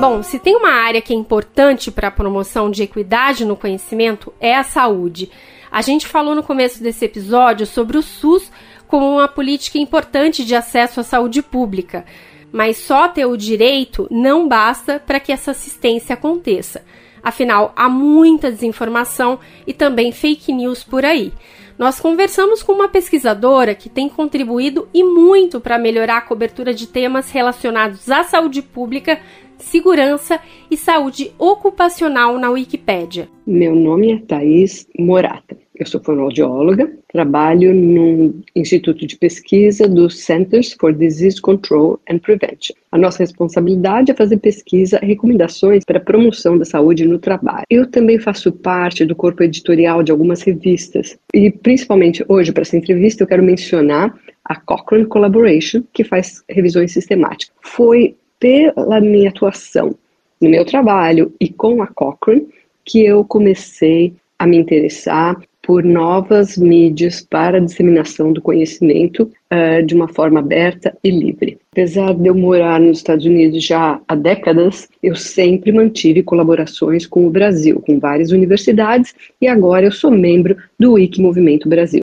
Bom, 0.00 0.22
se 0.22 0.38
tem 0.38 0.54
uma 0.54 0.70
área 0.70 1.02
que 1.02 1.12
é 1.12 1.16
importante 1.16 1.90
para 1.90 2.06
a 2.06 2.12
promoção 2.12 2.70
de 2.70 2.84
equidade 2.84 3.44
no 3.44 3.56
conhecimento 3.56 4.32
é 4.40 4.54
a 4.54 4.62
saúde. 4.62 5.28
A 5.72 5.82
gente 5.82 6.06
falou 6.06 6.36
no 6.36 6.42
começo 6.42 6.80
desse 6.80 7.04
episódio 7.04 7.66
sobre 7.66 7.98
o 7.98 8.02
SUS 8.02 8.48
como 8.86 9.04
uma 9.10 9.26
política 9.26 9.76
importante 9.76 10.44
de 10.44 10.54
acesso 10.54 11.00
à 11.00 11.02
saúde 11.02 11.42
pública, 11.42 12.04
mas 12.52 12.76
só 12.76 13.08
ter 13.08 13.26
o 13.26 13.36
direito 13.36 14.06
não 14.08 14.46
basta 14.46 15.02
para 15.04 15.18
que 15.18 15.32
essa 15.32 15.50
assistência 15.50 16.14
aconteça. 16.14 16.84
Afinal, 17.20 17.72
há 17.74 17.88
muita 17.88 18.52
desinformação 18.52 19.40
e 19.66 19.72
também 19.72 20.12
fake 20.12 20.52
news 20.52 20.84
por 20.84 21.04
aí. 21.04 21.32
Nós 21.78 22.00
conversamos 22.00 22.62
com 22.62 22.72
uma 22.72 22.88
pesquisadora 22.88 23.74
que 23.74 23.88
tem 23.88 24.08
contribuído 24.08 24.88
e 24.92 25.04
muito 25.04 25.60
para 25.60 25.78
melhorar 25.78 26.18
a 26.18 26.22
cobertura 26.22 26.74
de 26.74 26.88
temas 26.88 27.30
relacionados 27.30 28.10
à 28.10 28.24
saúde 28.24 28.60
pública, 28.60 29.20
segurança 29.56 30.40
e 30.68 30.76
saúde 30.76 31.32
ocupacional 31.38 32.36
na 32.38 32.50
Wikipédia. 32.50 33.28
Meu 33.46 33.74
nome 33.74 34.12
é 34.12 34.18
Thaís 34.18 34.88
Morata. 34.98 35.56
Eu 35.78 35.86
sou 35.86 36.02
fonoaudióloga, 36.02 36.90
trabalho 37.12 37.72
no 37.72 38.34
Instituto 38.56 39.06
de 39.06 39.16
Pesquisa 39.16 39.86
do 39.86 40.10
Centers 40.10 40.72
for 40.72 40.92
Disease 40.92 41.40
Control 41.40 42.00
and 42.10 42.18
Prevention. 42.18 42.74
A 42.90 42.98
nossa 42.98 43.20
responsabilidade 43.20 44.10
é 44.10 44.14
fazer 44.14 44.38
pesquisa 44.38 44.98
e 45.00 45.06
recomendações 45.06 45.84
para 45.84 45.98
a 45.98 46.00
promoção 46.00 46.58
da 46.58 46.64
saúde 46.64 47.06
no 47.06 47.20
trabalho. 47.20 47.64
Eu 47.70 47.88
também 47.88 48.18
faço 48.18 48.50
parte 48.50 49.04
do 49.04 49.14
corpo 49.14 49.44
editorial 49.44 50.02
de 50.02 50.10
algumas 50.10 50.42
revistas 50.42 51.16
e, 51.32 51.48
principalmente 51.48 52.24
hoje, 52.28 52.50
para 52.50 52.62
essa 52.62 52.76
entrevista, 52.76 53.22
eu 53.22 53.28
quero 53.28 53.44
mencionar 53.44 54.12
a 54.44 54.56
Cochrane 54.56 55.06
Collaboration, 55.06 55.84
que 55.92 56.02
faz 56.02 56.42
revisões 56.48 56.90
sistemáticas. 56.90 57.54
Foi 57.62 58.16
pela 58.40 59.00
minha 59.00 59.30
atuação 59.30 59.94
no 60.40 60.50
meu 60.50 60.64
trabalho 60.64 61.32
e 61.40 61.48
com 61.48 61.80
a 61.82 61.86
Cochrane 61.86 62.48
que 62.84 63.04
eu 63.04 63.24
comecei 63.24 64.14
a 64.38 64.46
me 64.46 64.56
interessar 64.56 65.36
por 65.68 65.84
novas 65.84 66.56
mídias 66.56 67.20
para 67.20 67.58
a 67.58 67.60
disseminação 67.60 68.32
do 68.32 68.40
conhecimento 68.40 69.30
uh, 69.52 69.84
de 69.84 69.94
uma 69.94 70.08
forma 70.08 70.40
aberta 70.40 70.96
e 71.04 71.10
livre. 71.10 71.58
Apesar 71.72 72.14
de 72.14 72.26
eu 72.26 72.34
morar 72.34 72.80
nos 72.80 72.96
Estados 72.96 73.26
Unidos 73.26 73.62
já 73.62 74.00
há 74.08 74.14
décadas, 74.14 74.88
eu 75.02 75.14
sempre 75.14 75.70
mantive 75.70 76.22
colaborações 76.22 77.06
com 77.06 77.26
o 77.26 77.30
Brasil, 77.30 77.82
com 77.86 78.00
várias 78.00 78.32
universidades, 78.32 79.14
e 79.42 79.46
agora 79.46 79.84
eu 79.84 79.92
sou 79.92 80.10
membro 80.10 80.56
do 80.78 80.94
Wiki 80.94 81.20
Movimento 81.20 81.68
Brasil. 81.68 82.02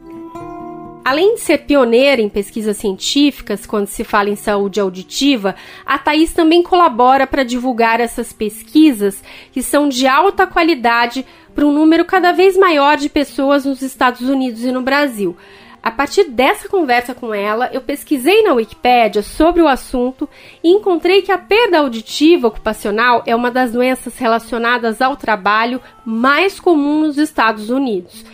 Além 1.05 1.35
de 1.35 1.41
ser 1.41 1.59
pioneira 1.59 2.19
em 2.19 2.27
pesquisas 2.27 2.77
científicas 2.77 3.63
quando 3.63 3.85
se 3.85 4.03
fala 4.03 4.31
em 4.31 4.35
saúde 4.35 4.79
auditiva, 4.79 5.53
a 5.85 5.99
Thais 5.99 6.33
também 6.33 6.63
colabora 6.63 7.27
para 7.27 7.43
divulgar 7.43 7.99
essas 7.99 8.33
pesquisas 8.33 9.23
que 9.51 9.61
são 9.61 9.87
de 9.87 10.07
alta 10.07 10.47
qualidade 10.47 11.23
para 11.53 11.63
um 11.63 11.71
número 11.71 12.05
cada 12.05 12.31
vez 12.31 12.57
maior 12.57 12.97
de 12.97 13.07
pessoas 13.07 13.65
nos 13.65 13.83
Estados 13.83 14.27
Unidos 14.27 14.63
e 14.63 14.71
no 14.71 14.81
Brasil. 14.81 15.37
A 15.83 15.91
partir 15.91 16.23
dessa 16.23 16.67
conversa 16.67 17.13
com 17.13 17.31
ela, 17.31 17.69
eu 17.71 17.81
pesquisei 17.81 18.41
na 18.41 18.53
Wikipédia 18.53 19.21
sobre 19.21 19.61
o 19.61 19.67
assunto 19.67 20.27
e 20.63 20.71
encontrei 20.71 21.21
que 21.21 21.31
a 21.31 21.37
perda 21.37 21.77
auditiva 21.77 22.47
ocupacional 22.47 23.21
é 23.27 23.35
uma 23.35 23.51
das 23.51 23.73
doenças 23.73 24.17
relacionadas 24.17 24.99
ao 25.03 25.15
trabalho 25.15 25.79
mais 26.03 26.59
comum 26.59 27.01
nos 27.01 27.19
Estados 27.19 27.69
Unidos. 27.69 28.25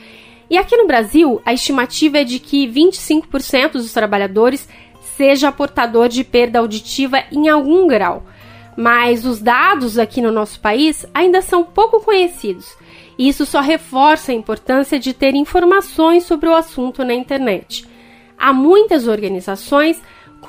E 0.52 0.58
aqui 0.58 0.78
no 0.78 0.86
Brasil, 0.86 1.42
a 1.44 1.52
estimativa 1.52 2.20
é 2.20 2.24
de 2.24 2.38
que 2.38 2.68
25% 2.68 3.72
dos 3.72 3.92
trabalhadores 3.92 4.70
seja 5.18 5.52
portador 5.52 6.08
de 6.08 6.24
perda 6.24 6.60
auditiva 6.60 7.24
em 7.32 7.50
algum 7.50 7.88
grau. 7.88 8.24
Mas 8.78 9.26
os 9.26 9.42
dados 9.42 9.98
aqui 9.98 10.22
no 10.22 10.32
nosso 10.32 10.60
país 10.60 11.06
ainda 11.14 11.42
são 11.42 11.64
pouco 11.64 12.00
conhecidos 12.02 12.76
isso 13.18 13.46
só 13.46 13.60
reforça 13.62 14.32
a 14.32 14.36
importância 14.36 14.98
de 14.98 15.14
ter 15.14 15.36
informações 15.36 16.24
sobre 16.24 16.50
o 16.50 16.56
assunto 16.56 17.04
na 17.04 17.14
internet. 17.14 17.86
Há 18.36 18.52
muitas 18.52 19.08
organizações, 19.08 20.02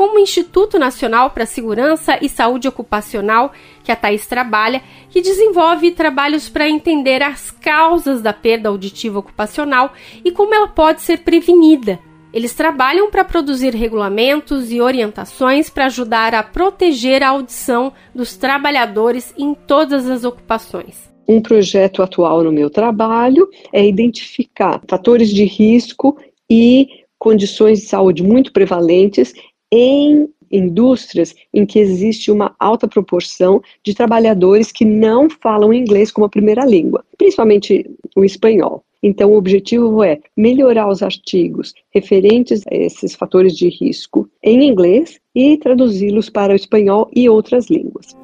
como 0.02 0.16
o 0.16 0.18
Instituto 0.18 0.80
Nacional 0.80 1.30
para 1.30 1.46
Segurança 1.46 2.18
e 2.20 2.28
Saúde 2.28 2.66
Ocupacional, 2.66 3.52
que 3.84 3.92
a 3.92 3.94
Thais 3.94 4.26
trabalha, 4.26 4.82
que 5.08 5.20
desenvolve 5.20 5.92
trabalhos 5.92 6.48
para 6.48 6.68
entender 6.68 7.22
as 7.22 7.52
causas 7.52 8.20
da 8.20 8.32
perda 8.32 8.68
auditiva 8.68 9.20
ocupacional 9.20 9.92
e 10.24 10.32
como 10.32 10.52
ela 10.52 10.66
pode 10.66 11.02
ser 11.02 11.18
prevenida. 11.18 12.00
Eles 12.34 12.52
trabalham 12.52 13.12
para 13.12 13.24
produzir 13.24 13.76
regulamentos 13.76 14.72
e 14.72 14.80
orientações 14.80 15.70
para 15.70 15.86
ajudar 15.86 16.34
a 16.34 16.42
proteger 16.42 17.22
a 17.22 17.28
audição 17.28 17.92
dos 18.12 18.36
trabalhadores 18.36 19.32
em 19.38 19.54
todas 19.54 20.10
as 20.10 20.24
ocupações. 20.24 21.12
Um 21.28 21.40
projeto 21.40 22.02
atual 22.02 22.42
no 22.42 22.50
meu 22.50 22.68
trabalho 22.68 23.48
é 23.72 23.86
identificar 23.86 24.82
fatores 24.88 25.30
de 25.30 25.44
risco 25.44 26.18
e 26.50 26.88
condições 27.20 27.78
de 27.78 27.86
saúde 27.86 28.20
muito 28.20 28.52
prevalentes 28.52 29.32
em 29.72 30.28
indústrias 30.52 31.35
em 31.52 31.64
que 31.64 31.78
existe 31.78 32.30
uma 32.30 32.54
alta 32.61 32.87
proporção 32.87 33.62
de 33.82 33.94
trabalhadores 33.94 34.70
que 34.70 34.85
não 34.85 35.28
falam 35.30 35.72
inglês 35.72 36.12
como 36.12 36.26
a 36.26 36.28
primeira 36.28 36.64
língua, 36.66 37.02
principalmente 37.16 37.90
o 38.14 38.22
espanhol. 38.22 38.85
Então, 39.02 39.32
o 39.32 39.37
objetivo 39.37 40.04
é 40.04 40.20
melhorar 40.37 40.88
os 40.88 41.02
artigos 41.02 41.74
referentes 41.90 42.62
a 42.70 42.74
esses 42.74 43.16
fatores 43.16 43.56
de 43.56 43.68
risco 43.68 44.28
em 44.40 44.68
inglês 44.68 45.18
e 45.35 45.56
traduzi-los 45.56 46.28
para 46.30 46.52
o 46.52 46.56
espanhol 46.56 47.11
e 47.12 47.28
outras 47.28 47.68
línguas. 47.68 48.14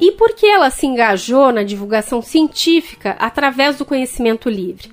E 0.00 0.12
por 0.12 0.34
que 0.34 0.46
ela 0.46 0.70
se 0.70 0.86
engajou 0.86 1.52
na 1.52 1.64
divulgação 1.64 2.22
científica 2.22 3.10
através 3.18 3.76
do 3.76 3.84
conhecimento 3.84 4.48
livre? 4.48 4.88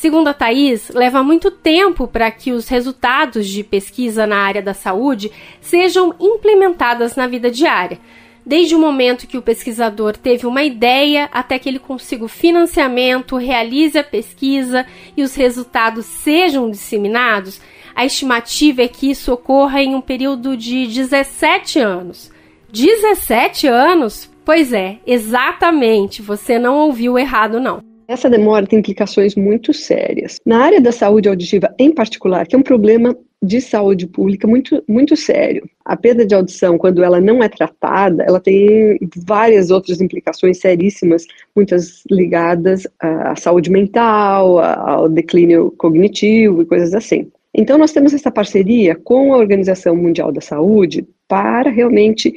Segundo 0.00 0.28
a 0.28 0.32
Thais, 0.32 0.88
leva 0.94 1.22
muito 1.22 1.50
tempo 1.50 2.08
para 2.08 2.30
que 2.30 2.52
os 2.52 2.68
resultados 2.68 3.46
de 3.46 3.62
pesquisa 3.62 4.26
na 4.26 4.38
área 4.38 4.62
da 4.62 4.72
saúde 4.72 5.30
sejam 5.60 6.14
implementadas 6.18 7.16
na 7.16 7.26
vida 7.26 7.50
diária. 7.50 7.98
Desde 8.44 8.74
o 8.74 8.78
momento 8.78 9.26
que 9.26 9.36
o 9.36 9.42
pesquisador 9.42 10.16
teve 10.16 10.46
uma 10.46 10.62
ideia 10.62 11.28
até 11.30 11.58
que 11.58 11.68
ele 11.68 11.78
consiga 11.78 12.24
o 12.24 12.28
financiamento, 12.28 13.36
realize 13.36 13.98
a 13.98 14.02
pesquisa 14.02 14.86
e 15.14 15.22
os 15.22 15.34
resultados 15.34 16.06
sejam 16.06 16.70
disseminados, 16.70 17.60
a 17.94 18.02
estimativa 18.06 18.80
é 18.80 18.88
que 18.88 19.10
isso 19.10 19.30
ocorra 19.30 19.82
em 19.82 19.94
um 19.94 20.00
período 20.00 20.56
de 20.56 20.86
17 20.86 21.78
anos. 21.78 22.32
17 22.72 23.66
anos? 23.66 24.30
Pois 24.46 24.72
é, 24.72 24.98
exatamente. 25.06 26.22
Você 26.22 26.58
não 26.58 26.78
ouviu 26.78 27.18
errado, 27.18 27.60
não. 27.60 27.89
Essa 28.10 28.28
demora 28.28 28.66
tem 28.66 28.80
implicações 28.80 29.36
muito 29.36 29.72
sérias. 29.72 30.40
Na 30.44 30.64
área 30.64 30.80
da 30.80 30.90
saúde 30.90 31.28
auditiva, 31.28 31.72
em 31.78 31.92
particular, 31.92 32.44
que 32.44 32.56
é 32.56 32.58
um 32.58 32.62
problema 32.62 33.16
de 33.40 33.60
saúde 33.60 34.08
pública 34.08 34.48
muito, 34.48 34.82
muito 34.88 35.16
sério. 35.16 35.62
A 35.84 35.96
perda 35.96 36.26
de 36.26 36.34
audição, 36.34 36.76
quando 36.76 37.04
ela 37.04 37.20
não 37.20 37.40
é 37.40 37.48
tratada, 37.48 38.24
ela 38.24 38.40
tem 38.40 38.98
várias 39.24 39.70
outras 39.70 40.00
implicações 40.00 40.58
seríssimas, 40.58 41.24
muitas 41.54 42.02
ligadas 42.10 42.84
à 42.98 43.36
saúde 43.36 43.70
mental, 43.70 44.58
ao 44.58 45.08
declínio 45.08 45.72
cognitivo 45.78 46.62
e 46.62 46.66
coisas 46.66 46.92
assim. 46.94 47.30
Então, 47.54 47.78
nós 47.78 47.92
temos 47.92 48.12
essa 48.12 48.30
parceria 48.30 48.96
com 48.96 49.32
a 49.32 49.38
Organização 49.38 49.94
Mundial 49.94 50.32
da 50.32 50.40
Saúde 50.40 51.06
para 51.28 51.70
realmente 51.70 52.34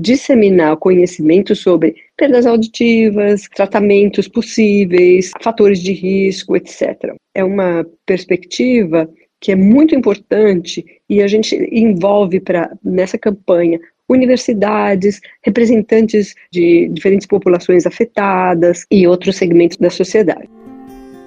disseminar 0.00 0.76
conhecimento 0.76 1.56
sobre 1.56 1.96
perdas 2.16 2.46
auditivas, 2.46 3.48
tratamentos 3.54 4.28
possíveis, 4.28 5.30
fatores 5.42 5.80
de 5.80 5.92
risco, 5.92 6.56
etc. 6.56 7.14
É 7.34 7.42
uma 7.42 7.84
perspectiva 8.06 9.08
que 9.40 9.52
é 9.52 9.56
muito 9.56 9.94
importante 9.94 10.84
e 11.08 11.20
a 11.20 11.26
gente 11.26 11.54
envolve 11.70 12.40
para 12.40 12.70
nessa 12.82 13.18
campanha 13.18 13.78
universidades, 14.08 15.20
representantes 15.42 16.34
de 16.50 16.88
diferentes 16.88 17.26
populações 17.26 17.86
afetadas 17.86 18.86
e 18.90 19.06
outros 19.06 19.36
segmentos 19.36 19.76
da 19.78 19.90
sociedade. 19.90 20.48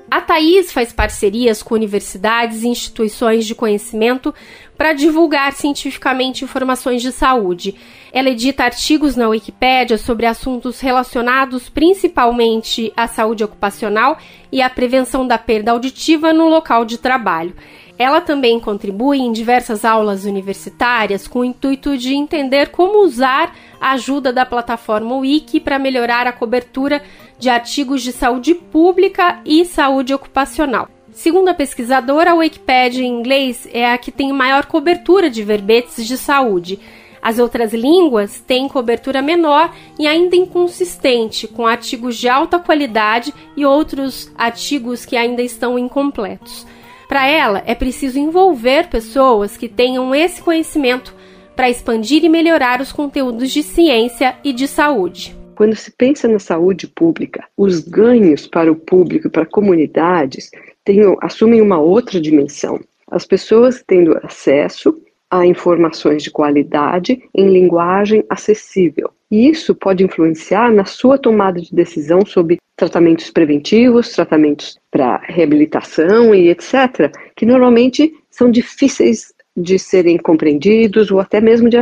A 0.10 0.22
Thais 0.22 0.72
faz 0.72 0.93
parcerias 0.93 1.62
com 1.62 1.76
universidades 1.76 2.63
e 2.63 2.67
instituições 2.70 3.46
de 3.46 3.54
conhecimento 3.54 4.34
para 4.78 4.93
divulgar 4.93 5.52
cientificamente 5.52 6.46
informações 6.46 7.02
de 7.02 7.12
saúde. 7.12 7.76
Ela 8.13 8.30
edita 8.30 8.63
artigos 8.63 9.17
na 9.17 9.28
Wikipédia 9.28 9.98
sobre 9.98 10.26
assuntos 10.26 10.80
relacionados 10.80 11.67
principalmente 11.67 12.93
à 12.96 13.06
saúde 13.06 13.43
ocupacional 13.43 14.17
e 14.50 14.62
à 14.62 14.70
prevenção 14.70 15.28
da 15.28 15.38
perda 15.38 15.72
auditiva 15.72 16.32
no 16.32 16.48
local 16.48 16.86
de 16.86 16.98
trabalho. 16.98 17.54
Ela 17.98 18.22
também 18.22 18.60
contribui 18.60 19.20
em 19.20 19.32
diversas 19.32 19.84
aulas 19.84 20.24
universitárias 20.24 21.28
com 21.28 21.40
o 21.40 21.46
intuito 21.46 21.98
de 21.98 22.14
entender 22.14 22.70
como 22.70 23.04
usar 23.04 23.56
a 23.82 23.92
ajuda 23.92 24.32
da 24.32 24.46
plataforma 24.46 25.18
Wiki 25.18 25.60
para 25.60 25.80
melhorar 25.80 26.28
a 26.28 26.32
cobertura 26.32 27.02
de 27.40 27.50
artigos 27.50 28.04
de 28.04 28.12
saúde 28.12 28.54
pública 28.54 29.40
e 29.44 29.66
saúde 29.66 30.14
ocupacional. 30.14 30.90
Segundo 31.12 31.48
a 31.48 31.54
pesquisadora, 31.56 32.32
a 32.32 32.36
Wikipedia 32.36 33.04
em 33.04 33.20
inglês 33.20 33.68
é 33.74 33.92
a 33.92 33.98
que 33.98 34.12
tem 34.12 34.32
maior 34.32 34.68
cobertura 34.68 35.32
de 35.32 35.44
verbetes 35.44 36.06
de 36.06 36.16
saúde. 36.16 36.80
As 37.20 37.40
outras 37.40 37.74
línguas 37.74 38.40
têm 38.40 38.68
cobertura 38.68 39.24
menor 39.24 39.74
e 39.98 40.06
ainda 40.06 40.36
inconsistente, 40.36 41.48
com 41.48 41.66
artigos 41.66 42.16
de 42.16 42.30
alta 42.30 42.60
qualidade 42.60 43.34
e 43.56 43.66
outros 43.66 44.32
artigos 44.38 45.04
que 45.04 45.18
ainda 45.18 45.42
estão 45.42 45.80
incompletos. 45.80 46.68
Para 47.08 47.26
ela, 47.28 47.63
é 47.65 47.74
preciso 47.74 48.20
envolver 48.20 48.89
pessoas 48.89 49.56
que 49.56 49.70
tenham 49.70 50.13
esse 50.13 50.41
conhecimento 50.41 51.15
para 51.56 51.70
expandir 51.70 52.24
e 52.24 52.30
melhorar 52.30 52.82
os 52.82 52.91
conteúdos 52.91 53.50
de 53.52 53.63
ciência 53.63 54.36
e 54.43 54.52
de 54.52 54.67
saúde. 54.67 55.36
Quando 55.56 55.76
se 55.76 55.89
pensa 55.89 56.28
na 56.28 56.38
saúde 56.38 56.88
pública, 56.88 57.43
os 57.58 57.80
ganhos 57.80 58.46
para 58.46 58.72
o 58.72 58.76
público 58.76 59.28
e 59.28 59.32
para 59.32 59.46
comunidades 59.46 60.52
têm, 60.84 61.02
assumem 61.22 61.62
uma 61.62 61.80
outra 61.80 62.22
dimensão. 62.22 62.80
As 63.10 63.26
pessoas 63.26 63.84
tendo 63.88 64.20
acesso 64.22 64.96
a 65.30 65.46
informações 65.46 66.24
de 66.24 66.32
qualidade 66.32 67.22
em 67.36 67.50
linguagem 67.50 68.24
acessível. 68.30 69.12
E 69.30 69.50
isso 69.50 69.76
pode 69.76 70.04
influenciar 70.04 70.72
na 70.72 70.86
sua 70.86 71.18
tomada 71.18 71.60
de 71.60 71.74
decisão 71.74 72.26
sobre 72.26 72.60
tratamentos 72.78 73.30
preventivos, 73.30 74.13
tratamentos 74.13 74.80
para 74.90 75.18
reabilitação 75.18 76.34
e 76.34 76.50
etc., 76.50 77.12
que 77.36 77.46
normalmente 77.46 78.13
são 78.30 78.50
difíceis 78.50 79.34
de 79.58 79.80
serem 79.80 80.18
compreendidos 80.18 81.10
ou 81.10 81.20
até 81.20 81.42
mesmo 81.42 81.68
de, 81.68 81.78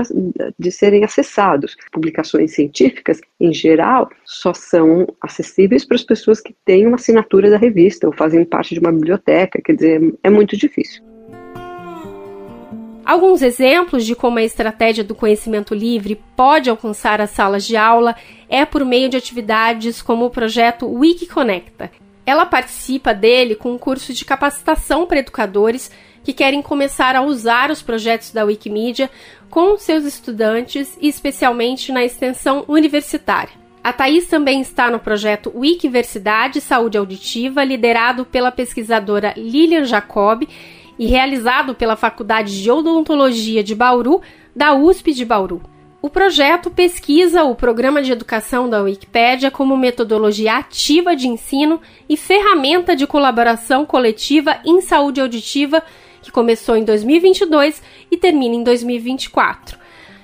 de 0.58 0.72
serem 0.72 1.04
acessados. 1.04 1.76
Publicações 1.92 2.54
científicas, 2.54 3.20
em 3.40 3.54
geral, 3.54 4.10
só 4.24 4.54
são 4.54 5.06
acessíveis 5.22 5.84
para 5.84 5.96
as 5.96 6.04
pessoas 6.04 6.40
que 6.40 6.56
têm 6.64 6.88
uma 6.88 6.96
assinatura 6.96 7.50
da 7.50 7.58
revista 7.58 8.08
ou 8.08 8.14
fazem 8.14 8.46
parte 8.46 8.74
de 8.74 8.80
uma 8.80 8.94
biblioteca, 8.94 9.62
quer 9.62 9.76
dizer, 9.76 10.14
é 10.24 10.30
muito 10.30 10.56
difícil. 10.56 11.04
Alguns 13.06 13.44
exemplos 13.44 14.04
de 14.04 14.16
como 14.16 14.40
a 14.40 14.44
estratégia 14.44 15.04
do 15.04 15.14
conhecimento 15.14 15.76
livre 15.76 16.20
pode 16.36 16.72
alcançar 16.72 17.22
as 17.22 17.30
salas 17.30 17.64
de 17.64 17.78
aula 17.78 18.16
é 18.50 18.66
por 18.66 18.84
meio 18.84 19.08
de 19.08 19.16
atividades 19.16 20.02
como 20.02 20.26
o 20.26 20.30
projeto 20.32 20.88
Wikiconecta. 20.88 21.92
Ela 22.26 22.48
participa 22.48 23.14
dele 23.14 23.54
com 23.54 23.74
um 23.74 23.78
curso 23.78 24.12
de 24.12 24.26
capacitação 24.26 25.06
para 25.06 25.20
educadores 25.20 25.92
que 26.24 26.34
querem 26.34 26.64
começar 26.64 27.16
a 27.16 27.22
usar 27.22 27.70
os 27.70 27.84
projetos 27.84 28.32
da 28.32 28.44
Wikimedia 28.44 29.12
com 29.52 29.78
seus 29.78 30.04
estudantes 30.04 30.98
especialmente 31.00 31.92
na 31.92 32.04
extensão 32.04 32.66
universitária. 32.68 33.54
A 33.84 33.94
Thais 33.94 34.26
também 34.26 34.62
está 34.62 34.90
no 34.90 35.00
projeto 35.00 35.54
Wikiversidade 35.56 36.60
Saúde 36.60 36.98
Auditiva, 36.98 37.64
liderado 37.64 38.26
pela 38.26 38.52
pesquisadora 38.52 39.36
Lilian 39.38 39.86
Jacob 39.86 40.48
e 40.98 41.06
realizado 41.06 41.76
pela 41.76 41.96
Faculdade 41.96 42.62
de 42.62 42.72
Odontologia 42.72 43.64
de 43.64 43.76
Bauru, 43.76 44.22
da 44.56 44.74
USP 44.74 45.14
de 45.14 45.26
Bauru. 45.26 45.62
O 46.02 46.10
projeto 46.10 46.70
pesquisa 46.70 47.44
o 47.44 47.56
programa 47.56 48.02
de 48.02 48.12
educação 48.12 48.70
da 48.70 48.82
Wikipédia 48.82 49.50
como 49.50 49.76
metodologia 49.76 50.56
ativa 50.58 51.16
de 51.16 51.28
ensino 51.28 51.82
e 52.08 52.16
ferramenta 52.16 52.96
de 52.96 53.08
colaboração 53.08 53.86
coletiva 53.86 54.60
em 54.64 54.82
saúde 54.82 55.20
auditiva 55.20 55.82
que 56.22 56.32
começou 56.32 56.76
em 56.76 56.84
2022 56.84 57.82
e 58.12 58.18
termina 58.18 58.56
em 58.56 58.64
2024. 58.64 59.80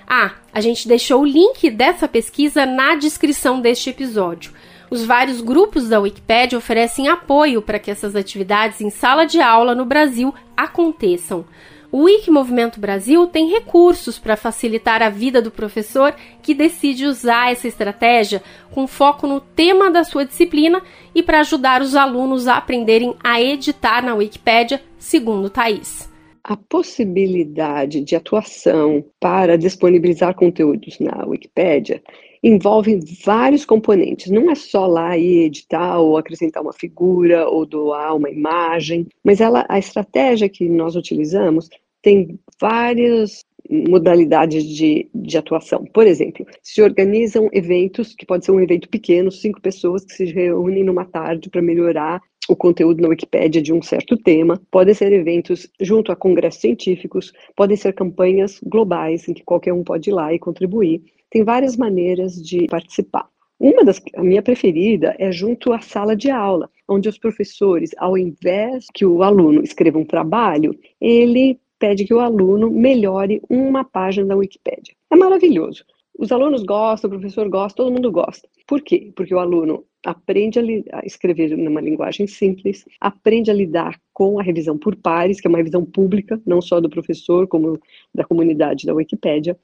Ah, 0.07 0.33
a 0.53 0.61
gente 0.61 0.87
deixou 0.87 1.21
o 1.21 1.25
link 1.25 1.69
dessa 1.69 2.07
pesquisa 2.07 2.65
na 2.65 2.95
descrição 2.95 3.61
deste 3.61 3.89
episódio. 3.89 4.51
Os 4.91 5.05
vários 5.05 5.39
grupos 5.39 5.87
da 5.87 6.01
Wikipédia 6.01 6.57
oferecem 6.57 7.07
apoio 7.07 7.61
para 7.61 7.79
que 7.79 7.89
essas 7.89 8.13
atividades 8.13 8.81
em 8.81 8.89
sala 8.89 9.23
de 9.23 9.39
aula 9.39 9.73
no 9.73 9.85
Brasil 9.85 10.35
aconteçam. 10.55 11.45
O 11.89 12.03
Wiki 12.03 12.29
Movimento 12.29 12.77
Brasil 12.77 13.25
tem 13.27 13.49
recursos 13.49 14.19
para 14.19 14.35
facilitar 14.35 15.01
a 15.01 15.09
vida 15.09 15.41
do 15.41 15.49
professor 15.49 16.13
que 16.41 16.53
decide 16.53 17.05
usar 17.05 17.53
essa 17.53 17.69
estratégia 17.69 18.43
com 18.71 18.85
foco 18.85 19.25
no 19.25 19.39
tema 19.39 19.89
da 19.89 20.03
sua 20.03 20.25
disciplina 20.25 20.81
e 21.15 21.23
para 21.23 21.39
ajudar 21.39 21.81
os 21.81 21.95
alunos 21.95 22.49
a 22.49 22.57
aprenderem 22.57 23.15
a 23.23 23.41
editar 23.41 24.03
na 24.03 24.13
Wikipédia, 24.13 24.81
segundo 24.99 25.49
Thais. 25.49 26.11
A 26.43 26.57
possibilidade 26.57 28.01
de 28.01 28.13
atuação 28.13 29.05
para 29.21 29.57
disponibilizar 29.57 30.35
conteúdos 30.35 30.99
na 30.99 31.25
Wikipédia 31.25 32.03
envolve 32.43 32.99
vários 33.23 33.65
componentes. 33.65 34.31
Não 34.31 34.49
é 34.49 34.55
só 34.55 34.87
lá 34.87 35.17
ir 35.17 35.45
editar 35.45 35.99
ou 35.99 36.17
acrescentar 36.17 36.63
uma 36.63 36.73
figura 36.73 37.47
ou 37.47 37.65
doar 37.65 38.15
uma 38.15 38.29
imagem, 38.29 39.07
mas 39.23 39.39
ela, 39.39 39.65
a 39.69 39.77
estratégia 39.77 40.49
que 40.49 40.67
nós 40.67 40.95
utilizamos 40.95 41.69
tem 42.01 42.39
várias 42.59 43.43
modalidades 43.69 44.65
de, 44.65 45.07
de 45.13 45.37
atuação. 45.37 45.85
Por 45.85 46.07
exemplo, 46.07 46.45
se 46.61 46.81
organizam 46.81 47.47
eventos, 47.53 48.13
que 48.13 48.25
pode 48.25 48.43
ser 48.43 48.51
um 48.51 48.59
evento 48.59 48.89
pequeno, 48.89 49.31
cinco 49.31 49.61
pessoas 49.61 50.03
que 50.03 50.13
se 50.13 50.25
reúnem 50.25 50.83
numa 50.83 51.05
tarde 51.05 51.49
para 51.49 51.61
melhorar 51.61 52.21
o 52.49 52.55
conteúdo 52.55 53.01
na 53.01 53.07
Wikipédia 53.07 53.61
de 53.61 53.71
um 53.71 53.81
certo 53.81 54.17
tema, 54.17 54.59
podem 54.69 54.93
ser 54.93 55.13
eventos 55.13 55.69
junto 55.79 56.11
a 56.11 56.15
congressos 56.15 56.59
científicos, 56.59 57.31
podem 57.55 57.77
ser 57.77 57.93
campanhas 57.93 58.59
globais 58.63 59.27
em 59.29 59.33
que 59.33 59.43
qualquer 59.43 59.73
um 59.73 59.83
pode 59.83 60.09
ir 60.09 60.13
lá 60.13 60.33
e 60.33 60.39
contribuir. 60.39 61.01
Tem 61.31 61.43
várias 61.43 61.77
maneiras 61.77 62.35
de 62.35 62.67
participar. 62.67 63.27
Uma 63.57 63.85
das, 63.85 64.01
a 64.15 64.23
minha 64.23 64.41
preferida 64.41 65.15
é 65.17 65.31
junto 65.31 65.71
à 65.71 65.79
sala 65.79 66.15
de 66.15 66.29
aula, 66.29 66.69
onde 66.87 67.07
os 67.07 67.17
professores, 67.17 67.91
ao 67.97 68.17
invés 68.17 68.87
que 68.93 69.05
o 69.05 69.23
aluno 69.23 69.63
escreva 69.63 69.97
um 69.97 70.05
trabalho, 70.05 70.77
ele 70.99 71.59
pede 71.79 72.05
que 72.05 72.13
o 72.13 72.19
aluno 72.19 72.69
melhore 72.69 73.41
uma 73.49 73.83
página 73.83 74.27
da 74.27 74.35
Wikipédia. 74.35 74.93
É 75.09 75.15
maravilhoso. 75.15 75.85
Os 76.17 76.31
alunos 76.31 76.63
gostam, 76.63 77.07
o 77.07 77.13
professor 77.13 77.47
gosta, 77.49 77.77
todo 77.77 77.91
mundo 77.91 78.11
gosta. 78.11 78.47
Por 78.67 78.81
quê? 78.81 79.11
Porque 79.15 79.33
o 79.33 79.39
aluno 79.39 79.85
aprende 80.05 80.59
a, 80.59 80.99
a, 80.99 81.05
escrever 81.05 81.55
numa 81.57 81.81
linguagem 81.81 82.27
simples, 82.27 82.85
aprende 82.99 83.49
a 83.49 83.53
lidar 83.53 83.99
com 84.13 84.39
a 84.39 84.43
revisão 84.43 84.77
por 84.77 84.95
pares, 84.95 85.39
que 85.39 85.47
é 85.47 85.49
uma 85.49 85.57
revisão 85.57 85.85
pública, 85.85 86.41
não 86.45 86.61
só 86.61 86.79
do 86.81 86.89
professor, 86.89 87.47
como 87.47 87.79
da 88.13 88.23
comunidade 88.23 88.85
da 88.85 88.93
Wikipédia, 88.93 89.57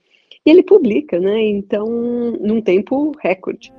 e 0.47 0.49
ele 0.49 0.63
publica, 0.63 1.19
né? 1.19 1.43
Então, 1.49 1.85
num 2.39 2.61
tempo 2.61 3.11
recorde. 3.21 3.69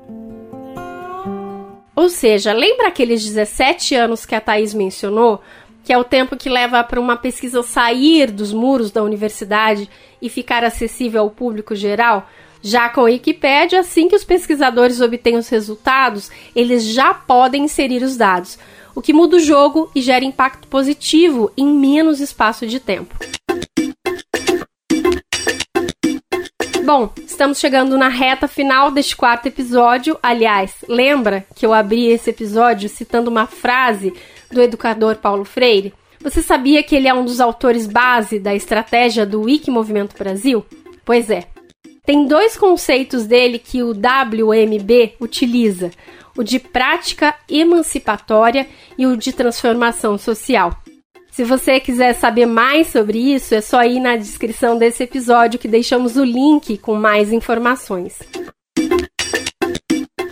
Ou 1.96 2.11
seja, 2.11 2.52
lembra 2.52 2.88
aqueles 2.88 3.24
17 3.24 3.94
anos 3.94 4.26
que 4.26 4.35
a 4.35 4.40
Thaís 4.40 4.74
mencionou? 4.74 5.40
Que 5.83 5.94
é 5.94 5.98
o 5.98 6.04
tempo 6.04 6.37
que 6.37 6.50
leva 6.50 6.85
para 6.85 7.00
uma 7.00 7.16
pesquisa 7.16 7.62
sair 7.62 8.31
dos 8.31 8.52
muros 8.52 8.90
da 8.90 9.02
universidade 9.02 9.88
e 10.20 10.28
ficar 10.28 10.62
acessível 10.62 11.22
ao 11.22 11.31
público 11.31 11.74
geral? 11.74 12.28
Já 12.61 12.90
com 12.90 13.00
a 13.00 13.04
Wikipédia, 13.04 13.81
assim 13.81 14.07
que 14.07 14.16
os 14.16 14.24
pesquisadores 14.24 15.00
obtêm 15.00 15.37
os 15.37 15.48
resultados, 15.48 16.31
eles 16.54 16.85
já 16.85 17.14
podem 17.14 17.64
inserir 17.64 18.02
os 18.02 18.14
dados, 18.14 18.59
o 18.94 19.00
que 19.00 19.14
muda 19.14 19.37
o 19.37 19.40
jogo 19.40 19.90
e 19.94 20.02
gera 20.02 20.22
impacto 20.22 20.68
positivo 20.68 21.50
em 21.57 21.66
menos 21.66 22.20
espaço 22.20 22.66
de 22.66 22.78
tempo. 22.78 23.16
Bom, 26.88 27.11
estamos 27.18 27.59
chegando 27.59 27.98
na 27.98 28.09
reta 28.09 28.48
final 28.48 28.90
deste 28.90 29.14
quarto 29.14 29.44
episódio. 29.44 30.18
Aliás, 30.22 30.72
lembra 30.88 31.46
que 31.55 31.66
eu 31.66 31.74
abri 31.74 32.07
esse 32.07 32.31
episódio 32.31 32.88
citando 32.88 33.29
uma 33.29 33.46
frase 33.46 34.14
do 34.51 34.62
educador 34.62 35.16
Paulo 35.16 35.44
Freire? 35.44 35.92
Você 36.22 36.40
sabia 36.40 36.83
que 36.83 36.96
ele 36.96 37.07
é 37.07 37.12
um 37.12 37.27
dos 37.27 37.40
autores 37.40 37.87
base 37.87 38.38
da 38.38 38.55
estratégia 38.55 39.27
do 39.27 39.42
Wiki 39.42 39.70
Movimento 39.70 40.16
Brasil? 40.16 40.64
Pois 41.05 41.29
é. 41.29 41.44
Tem 42.07 42.27
dois 42.27 42.57
conceitos 42.57 43.27
dele 43.27 43.59
que 43.59 43.83
o 43.83 43.90
WMB 43.90 45.16
utiliza: 45.20 45.90
o 46.38 46.42
de 46.42 46.59
prática 46.59 47.35
emancipatória 47.51 48.66
e 48.96 49.07
o 49.07 49.14
de 49.14 49.35
transformação 49.35 50.16
social. 50.16 50.74
Se 51.38 51.44
você 51.44 51.79
quiser 51.79 52.14
saber 52.14 52.46
mais 52.46 52.88
sobre 52.88 53.16
isso, 53.33 53.55
é 53.55 53.61
só 53.61 53.85
ir 53.85 54.01
na 54.01 54.16
descrição 54.16 54.77
desse 54.77 55.05
episódio 55.05 55.57
que 55.57 55.68
deixamos 55.68 56.16
o 56.16 56.24
link 56.24 56.77
com 56.79 56.96
mais 56.96 57.33
informações. 57.33 58.18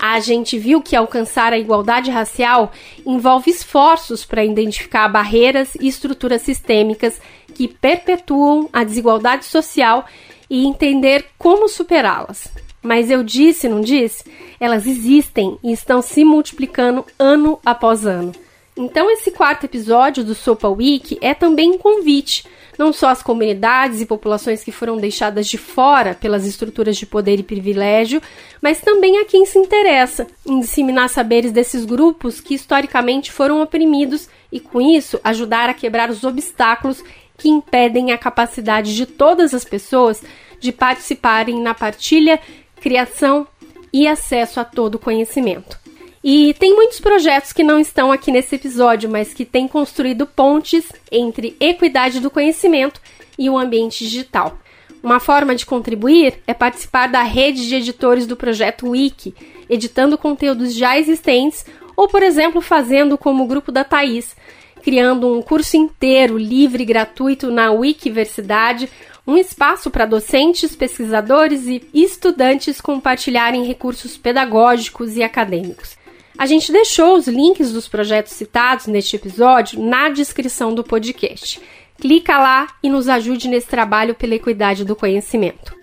A 0.01 0.19
gente 0.19 0.59
viu 0.59 0.83
que 0.83 0.97
alcançar 0.97 1.53
a 1.53 1.59
igualdade 1.61 2.11
racial 2.11 2.73
envolve 3.07 3.53
esforços 3.53 4.25
para 4.25 4.45
identificar 4.45 5.07
barreiras 5.07 5.77
e 5.77 5.87
estruturas 5.87 6.42
sistêmicas 6.42 7.21
que 7.55 7.69
perpetuam 7.69 8.69
a 8.73 8.83
desigualdade 8.83 9.45
social 9.45 10.07
e 10.51 10.66
entender 10.66 11.25
como 11.38 11.69
superá-las. 11.69 12.49
Mas 12.83 13.12
eu 13.12 13.23
disse, 13.23 13.69
não 13.69 13.81
disse? 13.81 14.25
Elas 14.59 14.88
existem 14.88 15.57
e 15.62 15.71
estão 15.71 16.03
se 16.03 16.25
multiplicando 16.25 17.07
ano 17.16 17.61
após 17.64 18.05
ano. 18.05 18.33
Então, 18.79 19.11
esse 19.11 19.31
quarto 19.31 19.65
episódio 19.65 20.23
do 20.23 20.35
Sopa 20.35 20.69
Week 20.69 21.17
é 21.23 21.33
também 21.33 21.71
um 21.71 21.79
convite, 21.79 22.45
não 22.79 22.93
só 22.93 23.09
às 23.09 23.23
comunidades 23.23 24.03
e 24.03 24.07
populações 24.07 24.62
que 24.62 24.71
foram 24.71 24.99
deixadas 24.99 25.47
de 25.47 25.57
fora 25.57 26.15
pelas 26.15 26.45
estruturas 26.45 26.99
de 26.99 27.07
poder 27.07 27.41
e 27.41 27.43
privilégio, 27.43 28.21
mas 28.61 28.79
também 28.83 29.19
a 29.19 29.25
quem 29.25 29.47
se 29.47 29.59
interessa 29.59 30.27
em 30.45 30.61
disseminar 30.61 31.09
saberes 31.09 31.53
desses 31.53 31.87
grupos 31.87 32.39
que 32.39 32.53
historicamente 32.53 33.33
foram 33.33 33.62
oprimidos 33.62 34.29
e, 34.53 34.61
com 34.61 34.79
isso, 34.79 35.19
ajudar 35.25 35.71
a 35.71 35.75
quebrar 35.75 36.11
os 36.11 36.23
obstáculos 36.23 37.03
que 37.39 37.49
impedem 37.49 38.12
a 38.12 38.19
capacidade 38.19 38.95
de 38.95 39.07
todas 39.07 39.55
as 39.55 39.65
pessoas 39.65 40.23
de 40.61 40.71
participarem 40.71 41.62
na 41.62 41.73
partilha, 41.73 42.39
criação 42.79 43.47
e 43.91 44.07
acesso 44.07 44.61
a 44.61 44.65
todo 44.65 44.97
o 44.97 44.99
conhecimento. 44.99 45.86
E 46.29 46.55
tem 46.55 46.75
muitos 46.75 46.99
projetos 46.99 47.53
que 47.53 47.62
não 47.62 47.79
estão 47.79 48.11
aqui 48.11 48.33
nesse 48.33 48.57
episódio, 48.57 49.09
mas 49.09 49.33
que 49.33 49.45
têm 49.45 49.69
construído 49.69 50.27
pontes 50.27 50.85
entre 51.12 51.57
equidade 51.61 52.18
do 52.18 52.33
conhecimento 52.33 53.01
e 53.39 53.49
o 53.49 53.57
ambiente 53.57 54.03
digital. 54.03 54.59
Uma 55.01 55.20
forma 55.20 55.55
de 55.55 55.64
contribuir 55.64 56.43
é 56.45 56.53
participar 56.53 57.07
da 57.07 57.22
rede 57.22 57.68
de 57.68 57.77
editores 57.77 58.27
do 58.27 58.35
projeto 58.35 58.89
Wiki, 58.89 59.37
editando 59.70 60.18
conteúdos 60.18 60.74
já 60.74 60.99
existentes 60.99 61.64
ou, 61.97 62.09
por 62.09 62.24
exemplo, 62.24 62.61
fazendo 62.61 63.16
como 63.16 63.45
o 63.45 63.47
grupo 63.47 63.70
da 63.70 63.85
Thaís, 63.85 64.35
criando 64.83 65.33
um 65.33 65.41
curso 65.41 65.77
inteiro 65.77 66.37
livre 66.37 66.83
e 66.83 66.87
gratuito 66.87 67.53
na 67.53 67.70
Wikiversidade, 67.70 68.91
um 69.24 69.37
espaço 69.37 69.93
para 69.93 70.05
docentes, 70.05 70.74
pesquisadores 70.74 71.68
e 71.68 71.89
estudantes 71.95 72.81
compartilharem 72.81 73.64
recursos 73.64 74.16
pedagógicos 74.16 75.16
e 75.16 75.22
acadêmicos. 75.22 75.97
A 76.39 76.45
gente 76.45 76.70
deixou 76.70 77.16
os 77.16 77.26
links 77.26 77.72
dos 77.72 77.89
projetos 77.89 78.34
citados 78.34 78.87
neste 78.87 79.16
episódio 79.16 79.82
na 79.82 80.11
descrição 80.11 80.74
do 80.74 80.84
podcast. 80.84 81.61
Clica 81.99 82.39
lá 82.39 82.66
e 82.82 82.91
nos 82.91 83.09
ajude 83.09 83.49
nesse 83.49 83.66
trabalho 83.66 84.14
pela 84.14 84.34
equidade 84.34 84.84
do 84.84 84.95
conhecimento. 84.95 85.74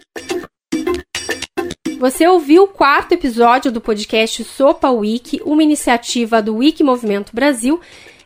Você 1.98 2.28
ouviu 2.28 2.64
o 2.64 2.68
quarto 2.68 3.14
episódio 3.14 3.72
do 3.72 3.82
podcast 3.82 4.44
Sopa 4.44 4.92
Wiki, 4.92 5.42
uma 5.44 5.64
iniciativa 5.64 6.40
do 6.40 6.58
Wiki 6.58 6.84
Movimento 6.84 7.34
Brasil. 7.34 7.82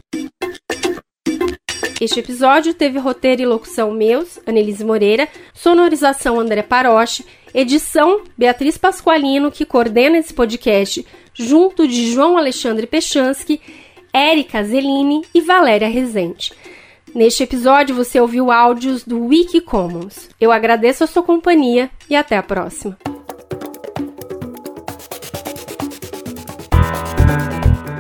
Este 2.01 2.20
episódio 2.20 2.74
teve 2.74 2.99
roteiro 2.99 3.43
e 3.43 3.47
locução 3.47 3.91
meus, 3.91 4.39
Anelise 4.45 4.85
Moreira, 4.85 5.26
sonorização 5.55 6.39
André 6.39 6.62
Paroche, 6.62 7.24
edição 7.55 8.20
Beatriz 8.37 8.76
Pasqualino, 8.76 9.51
que 9.51 9.64
coordena 9.64 10.18
esse 10.18 10.35
podcast, 10.35 11.07
junto 11.32 11.89
de 11.89 12.12
João 12.12 12.37
Alexandre 12.37 12.87
Pechansky, 12.87 13.61
Érica 14.15 14.62
Zelini 14.62 15.23
e 15.35 15.41
Valéria 15.41 15.89
Rezende. 15.89 16.53
Neste 17.12 17.43
episódio 17.43 17.97
você 17.97 18.21
ouviu 18.21 18.53
áudios 18.53 19.03
do 19.03 19.27
Wikicommons. 19.27 20.29
Eu 20.41 20.53
agradeço 20.53 21.03
a 21.03 21.07
sua 21.09 21.25
companhia 21.25 21.91
e 22.09 22.15
até 22.15 22.37
a 22.37 22.43
próxima. 22.43 22.97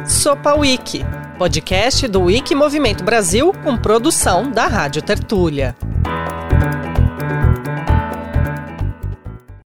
Sopa 0.06 0.54
Wiki, 0.54 1.00
podcast 1.36 2.06
do 2.06 2.22
Wiki 2.22 2.54
Movimento 2.54 3.02
Brasil 3.02 3.52
com 3.64 3.76
produção 3.76 4.52
da 4.52 4.68
Rádio 4.68 5.02
Tertúlia. 5.02 5.76